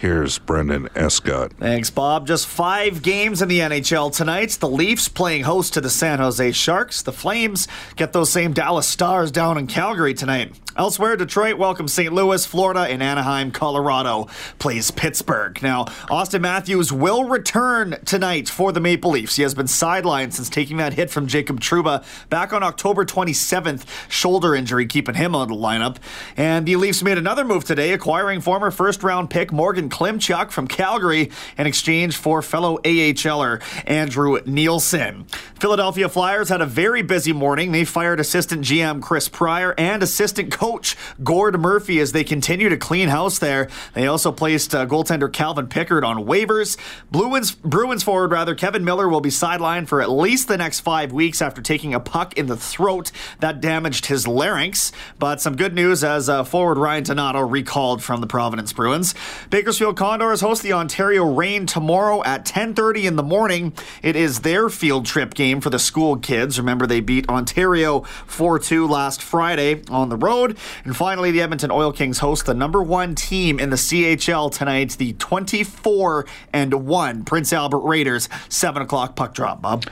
Here's 0.01 0.39
Brendan 0.39 0.89
Escott. 0.95 1.53
Thanks, 1.59 1.91
Bob. 1.91 2.25
Just 2.25 2.47
five 2.47 3.03
games 3.03 3.39
in 3.43 3.49
the 3.49 3.59
NHL 3.59 4.11
tonight. 4.11 4.49
The 4.59 4.67
Leafs 4.67 5.07
playing 5.07 5.43
host 5.43 5.75
to 5.75 5.81
the 5.81 5.91
San 5.91 6.17
Jose 6.17 6.53
Sharks. 6.53 7.03
The 7.03 7.11
Flames 7.11 7.67
get 7.97 8.11
those 8.11 8.31
same 8.31 8.51
Dallas 8.51 8.87
Stars 8.87 9.29
down 9.29 9.59
in 9.59 9.67
Calgary 9.67 10.15
tonight. 10.15 10.55
Elsewhere, 10.77 11.17
Detroit 11.17 11.57
welcomes 11.57 11.91
St. 11.91 12.13
Louis, 12.13 12.45
Florida, 12.45 12.81
and 12.81 13.03
Anaheim, 13.03 13.51
Colorado 13.51 14.27
plays 14.57 14.89
Pittsburgh. 14.89 15.61
Now, 15.61 15.85
Auston 16.09 16.41
Matthews 16.41 16.93
will 16.93 17.25
return 17.25 17.97
tonight 18.05 18.47
for 18.47 18.71
the 18.71 18.79
Maple 18.79 19.11
Leafs. 19.11 19.35
He 19.35 19.43
has 19.43 19.53
been 19.53 19.65
sidelined 19.65 20.33
since 20.33 20.49
taking 20.49 20.77
that 20.77 20.93
hit 20.93 21.09
from 21.09 21.27
Jacob 21.27 21.59
Trouba 21.59 22.05
back 22.29 22.53
on 22.53 22.63
October 22.63 23.05
27th. 23.05 23.85
Shoulder 24.09 24.55
injury 24.55 24.85
keeping 24.85 25.15
him 25.15 25.35
out 25.35 25.43
of 25.43 25.49
the 25.49 25.55
lineup. 25.55 25.97
And 26.37 26.65
the 26.65 26.77
Leafs 26.77 27.03
made 27.03 27.17
another 27.17 27.43
move 27.43 27.65
today, 27.65 27.91
acquiring 27.91 28.39
former 28.39 28.71
first 28.71 29.03
round 29.03 29.29
pick 29.29 29.51
Morgan 29.51 29.89
Klimchuk 29.89 30.51
from 30.51 30.67
Calgary 30.67 31.31
in 31.57 31.67
exchange 31.67 32.15
for 32.15 32.41
fellow 32.41 32.77
AHLer 32.79 33.61
Andrew 33.85 34.39
Nielsen. 34.45 35.25
Philadelphia 35.59 36.09
Flyers 36.09 36.49
had 36.49 36.61
a 36.61 36.65
very 36.65 37.01
busy 37.01 37.33
morning. 37.33 37.71
They 37.71 37.85
fired 37.85 38.19
assistant 38.19 38.63
GM 38.63 39.01
Chris 39.01 39.27
Pryor 39.27 39.75
and 39.77 40.01
assistant 40.01 40.51
coach 40.61 40.95
Gord 41.23 41.59
Murphy 41.59 41.99
as 41.99 42.11
they 42.11 42.23
continue 42.23 42.69
to 42.69 42.77
clean 42.77 43.09
house 43.09 43.39
there. 43.39 43.67
They 43.95 44.05
also 44.05 44.31
placed 44.31 44.75
uh, 44.75 44.85
goaltender 44.85 45.31
Calvin 45.33 45.65
Pickard 45.65 46.03
on 46.03 46.25
waivers. 46.25 46.77
Bruins, 47.09 47.53
Bruins 47.53 48.03
forward 48.03 48.29
rather 48.29 48.53
Kevan 48.53 48.85
Miller 48.85 49.09
will 49.09 49.21
be 49.21 49.31
sidelined 49.31 49.87
for 49.87 50.03
at 50.03 50.11
least 50.11 50.47
the 50.47 50.57
next 50.57 50.81
five 50.81 51.11
weeks 51.11 51.41
after 51.41 51.63
taking 51.63 51.95
a 51.95 51.99
puck 51.99 52.37
in 52.37 52.45
the 52.45 52.55
throat 52.55 53.11
that 53.39 53.59
damaged 53.59 54.05
his 54.05 54.27
larynx. 54.27 54.91
But 55.17 55.41
some 55.41 55.55
good 55.55 55.73
news 55.73 56.03
as 56.03 56.29
uh, 56.29 56.43
forward 56.43 56.77
Ryan 56.77 57.05
Donato 57.05 57.39
recalled 57.39 58.03
from 58.03 58.21
the 58.21 58.27
Providence 58.27 58.71
Bruins. 58.71 59.15
Bakersfield 59.49 59.97
Condors 59.97 60.41
host 60.41 60.61
the 60.61 60.73
Ontario 60.73 61.25
Reign 61.25 61.65
tomorrow 61.65 62.23
at 62.23 62.45
10:30 62.45 63.05
in 63.05 63.15
the 63.15 63.23
morning. 63.23 63.73
It 64.03 64.15
is 64.15 64.41
their 64.41 64.69
field 64.69 65.07
trip 65.07 65.33
game 65.33 65.59
for 65.59 65.71
the 65.71 65.79
school 65.79 66.17
kids. 66.17 66.59
Remember 66.59 66.85
they 66.85 66.99
beat 66.99 67.27
Ontario 67.29 68.01
4-2 68.27 68.87
last 68.87 69.23
Friday 69.23 69.81
on 69.89 70.09
the 70.09 70.17
road. 70.17 70.50
And 70.83 70.95
finally, 70.95 71.31
the 71.31 71.41
Edmonton 71.41 71.71
Oil 71.71 71.91
Kings 71.91 72.19
host 72.19 72.45
the 72.45 72.53
number 72.53 72.81
one 72.81 73.15
team 73.15 73.59
in 73.59 73.69
the 73.69 73.75
CHL 73.75 74.51
tonight, 74.51 74.91
the 74.97 75.13
24 75.13 76.25
and 76.53 76.85
one 76.85 77.23
Prince 77.23 77.53
Albert 77.53 77.79
Raiders. 77.79 78.29
Seven 78.49 78.81
o'clock 78.81 79.15
puck 79.15 79.33
drop. 79.33 79.61
Bob. 79.61 79.85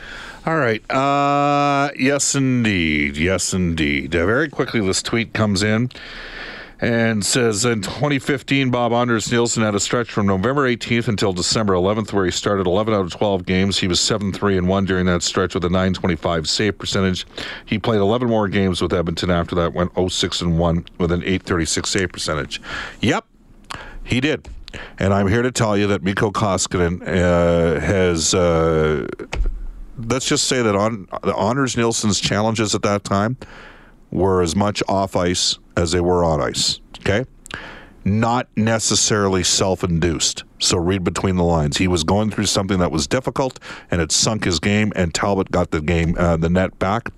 All 0.45 0.57
right. 0.57 0.89
Uh, 0.89 1.91
yes, 1.97 2.33
indeed. 2.35 3.17
Yes, 3.17 3.53
indeed. 3.53 4.15
Uh, 4.15 4.25
very 4.25 4.49
quickly, 4.49 4.81
this 4.81 5.03
tweet 5.03 5.33
comes 5.33 5.61
in 5.63 5.89
and 6.81 7.25
says 7.25 7.65
in 7.65 7.81
2015, 7.81 8.69
Bob 8.69 8.93
Anders 8.93 9.29
Nilsson 9.31 9.63
had 9.63 9.75
a 9.75 9.79
stretch 9.79 10.11
from 10.11 10.27
November 10.27 10.63
18th 10.63 11.09
until 11.09 11.33
December 11.33 11.73
11th, 11.73 12.13
where 12.13 12.23
he 12.23 12.31
started 12.31 12.67
11 12.67 12.93
out 12.93 13.01
of 13.01 13.11
12 13.11 13.45
games. 13.45 13.79
He 13.79 13.87
was 13.87 13.99
7 13.99 14.31
3 14.31 14.57
and 14.57 14.67
1 14.67 14.85
during 14.85 15.05
that 15.07 15.21
stretch 15.21 15.53
with 15.53 15.65
a 15.65 15.69
925 15.69 16.47
save 16.47 16.77
percentage. 16.77 17.25
He 17.65 17.77
played 17.79 17.99
11 17.99 18.29
more 18.29 18.47
games 18.47 18.81
with 18.81 18.93
Edmonton 18.93 19.29
after 19.29 19.55
that, 19.55 19.73
went 19.73 19.93
0 19.95 20.07
6 20.07 20.41
and 20.41 20.57
1 20.57 20.85
with 20.97 21.11
an 21.11 21.21
836 21.21 21.89
save 21.89 22.11
percentage. 22.11 22.61
Yep, 23.01 23.25
he 24.03 24.21
did. 24.21 24.47
And 24.99 25.13
I'm 25.13 25.27
here 25.27 25.41
to 25.41 25.51
tell 25.51 25.75
you 25.75 25.87
that 25.87 26.03
Mikko 26.03 26.31
Koskinen 26.31 27.01
uh, 27.01 27.79
has. 27.79 28.33
Uh, 28.33 29.07
let's 29.97 30.27
just 30.27 30.45
say 30.45 30.61
that 30.61 30.75
on 30.75 31.09
Anders 31.37 31.75
Nilsson's 31.75 32.21
challenges 32.21 32.73
at 32.73 32.83
that 32.83 33.03
time 33.03 33.35
were 34.11 34.41
as 34.41 34.55
much 34.55 34.81
off 34.87 35.15
ice 35.15 35.57
as 35.75 35.91
they 35.91 36.01
were 36.01 36.23
on 36.23 36.41
ice. 36.41 36.79
Okay? 36.99 37.25
Not 38.05 38.47
necessarily 38.55 39.43
self 39.43 39.83
induced. 39.83 40.43
So 40.59 40.77
read 40.77 41.03
between 41.03 41.35
the 41.35 41.43
lines. 41.43 41.77
He 41.77 41.87
was 41.87 42.03
going 42.03 42.31
through 42.31 42.45
something 42.45 42.79
that 42.79 42.91
was 42.91 43.07
difficult 43.07 43.59
and 43.91 44.01
it 44.01 44.11
sunk 44.11 44.45
his 44.45 44.59
game, 44.59 44.91
and 44.95 45.13
Talbot 45.13 45.51
got 45.51 45.71
the 45.71 45.81
game, 45.81 46.15
uh, 46.17 46.37
the 46.37 46.49
net 46.49 46.77
back. 46.79 47.11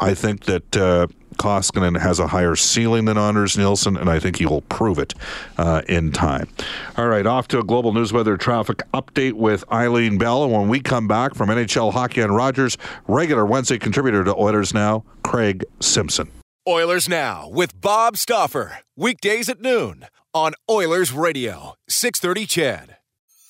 I 0.00 0.14
think 0.14 0.44
that. 0.44 0.76
Uh, 0.76 1.06
Koskinen 1.38 1.98
has 1.98 2.18
a 2.18 2.26
higher 2.26 2.56
ceiling 2.56 3.06
than 3.06 3.16
Anders 3.16 3.56
Nilsson, 3.56 3.96
and 3.96 4.10
I 4.10 4.18
think 4.18 4.36
he 4.36 4.46
will 4.46 4.62
prove 4.62 4.98
it 4.98 5.14
uh, 5.56 5.82
in 5.88 6.12
time. 6.12 6.48
All 6.96 7.08
right, 7.08 7.24
off 7.24 7.48
to 7.48 7.58
a 7.58 7.64
global 7.64 7.92
news 7.92 8.12
weather 8.12 8.36
traffic 8.36 8.82
update 8.92 9.32
with 9.34 9.64
Eileen 9.72 10.18
Bell. 10.18 10.44
And 10.44 10.52
when 10.52 10.68
we 10.68 10.80
come 10.80 11.08
back 11.08 11.34
from 11.34 11.48
NHL 11.48 11.92
Hockey 11.92 12.20
and 12.20 12.34
Rogers, 12.34 12.76
regular 13.06 13.46
Wednesday 13.46 13.78
contributor 13.78 14.24
to 14.24 14.34
Oilers 14.36 14.74
Now, 14.74 15.04
Craig 15.22 15.64
Simpson. 15.80 16.30
Oilers 16.68 17.08
Now 17.08 17.48
with 17.48 17.80
Bob 17.80 18.18
Stauffer. 18.18 18.80
Weekdays 18.96 19.48
at 19.48 19.60
noon 19.60 20.06
on 20.34 20.52
Oilers 20.70 21.12
Radio, 21.12 21.74
630 21.88 22.46
CHED. 22.46 22.96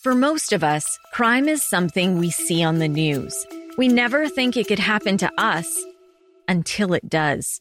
For 0.03 0.14
most 0.14 0.53
of 0.53 0.62
us, 0.62 0.98
crime 1.12 1.48
is 1.48 1.68
something 1.68 2.18
we 2.18 2.31
see 2.31 2.62
on 2.62 2.79
the 2.79 2.87
news. 2.87 3.46
We 3.77 3.88
never 3.88 4.29
think 4.29 4.57
it 4.57 4.68
could 4.68 4.79
happen 4.79 5.18
to 5.18 5.31
us 5.37 5.85
until 6.46 6.94
it 6.94 7.09
does. 7.09 7.61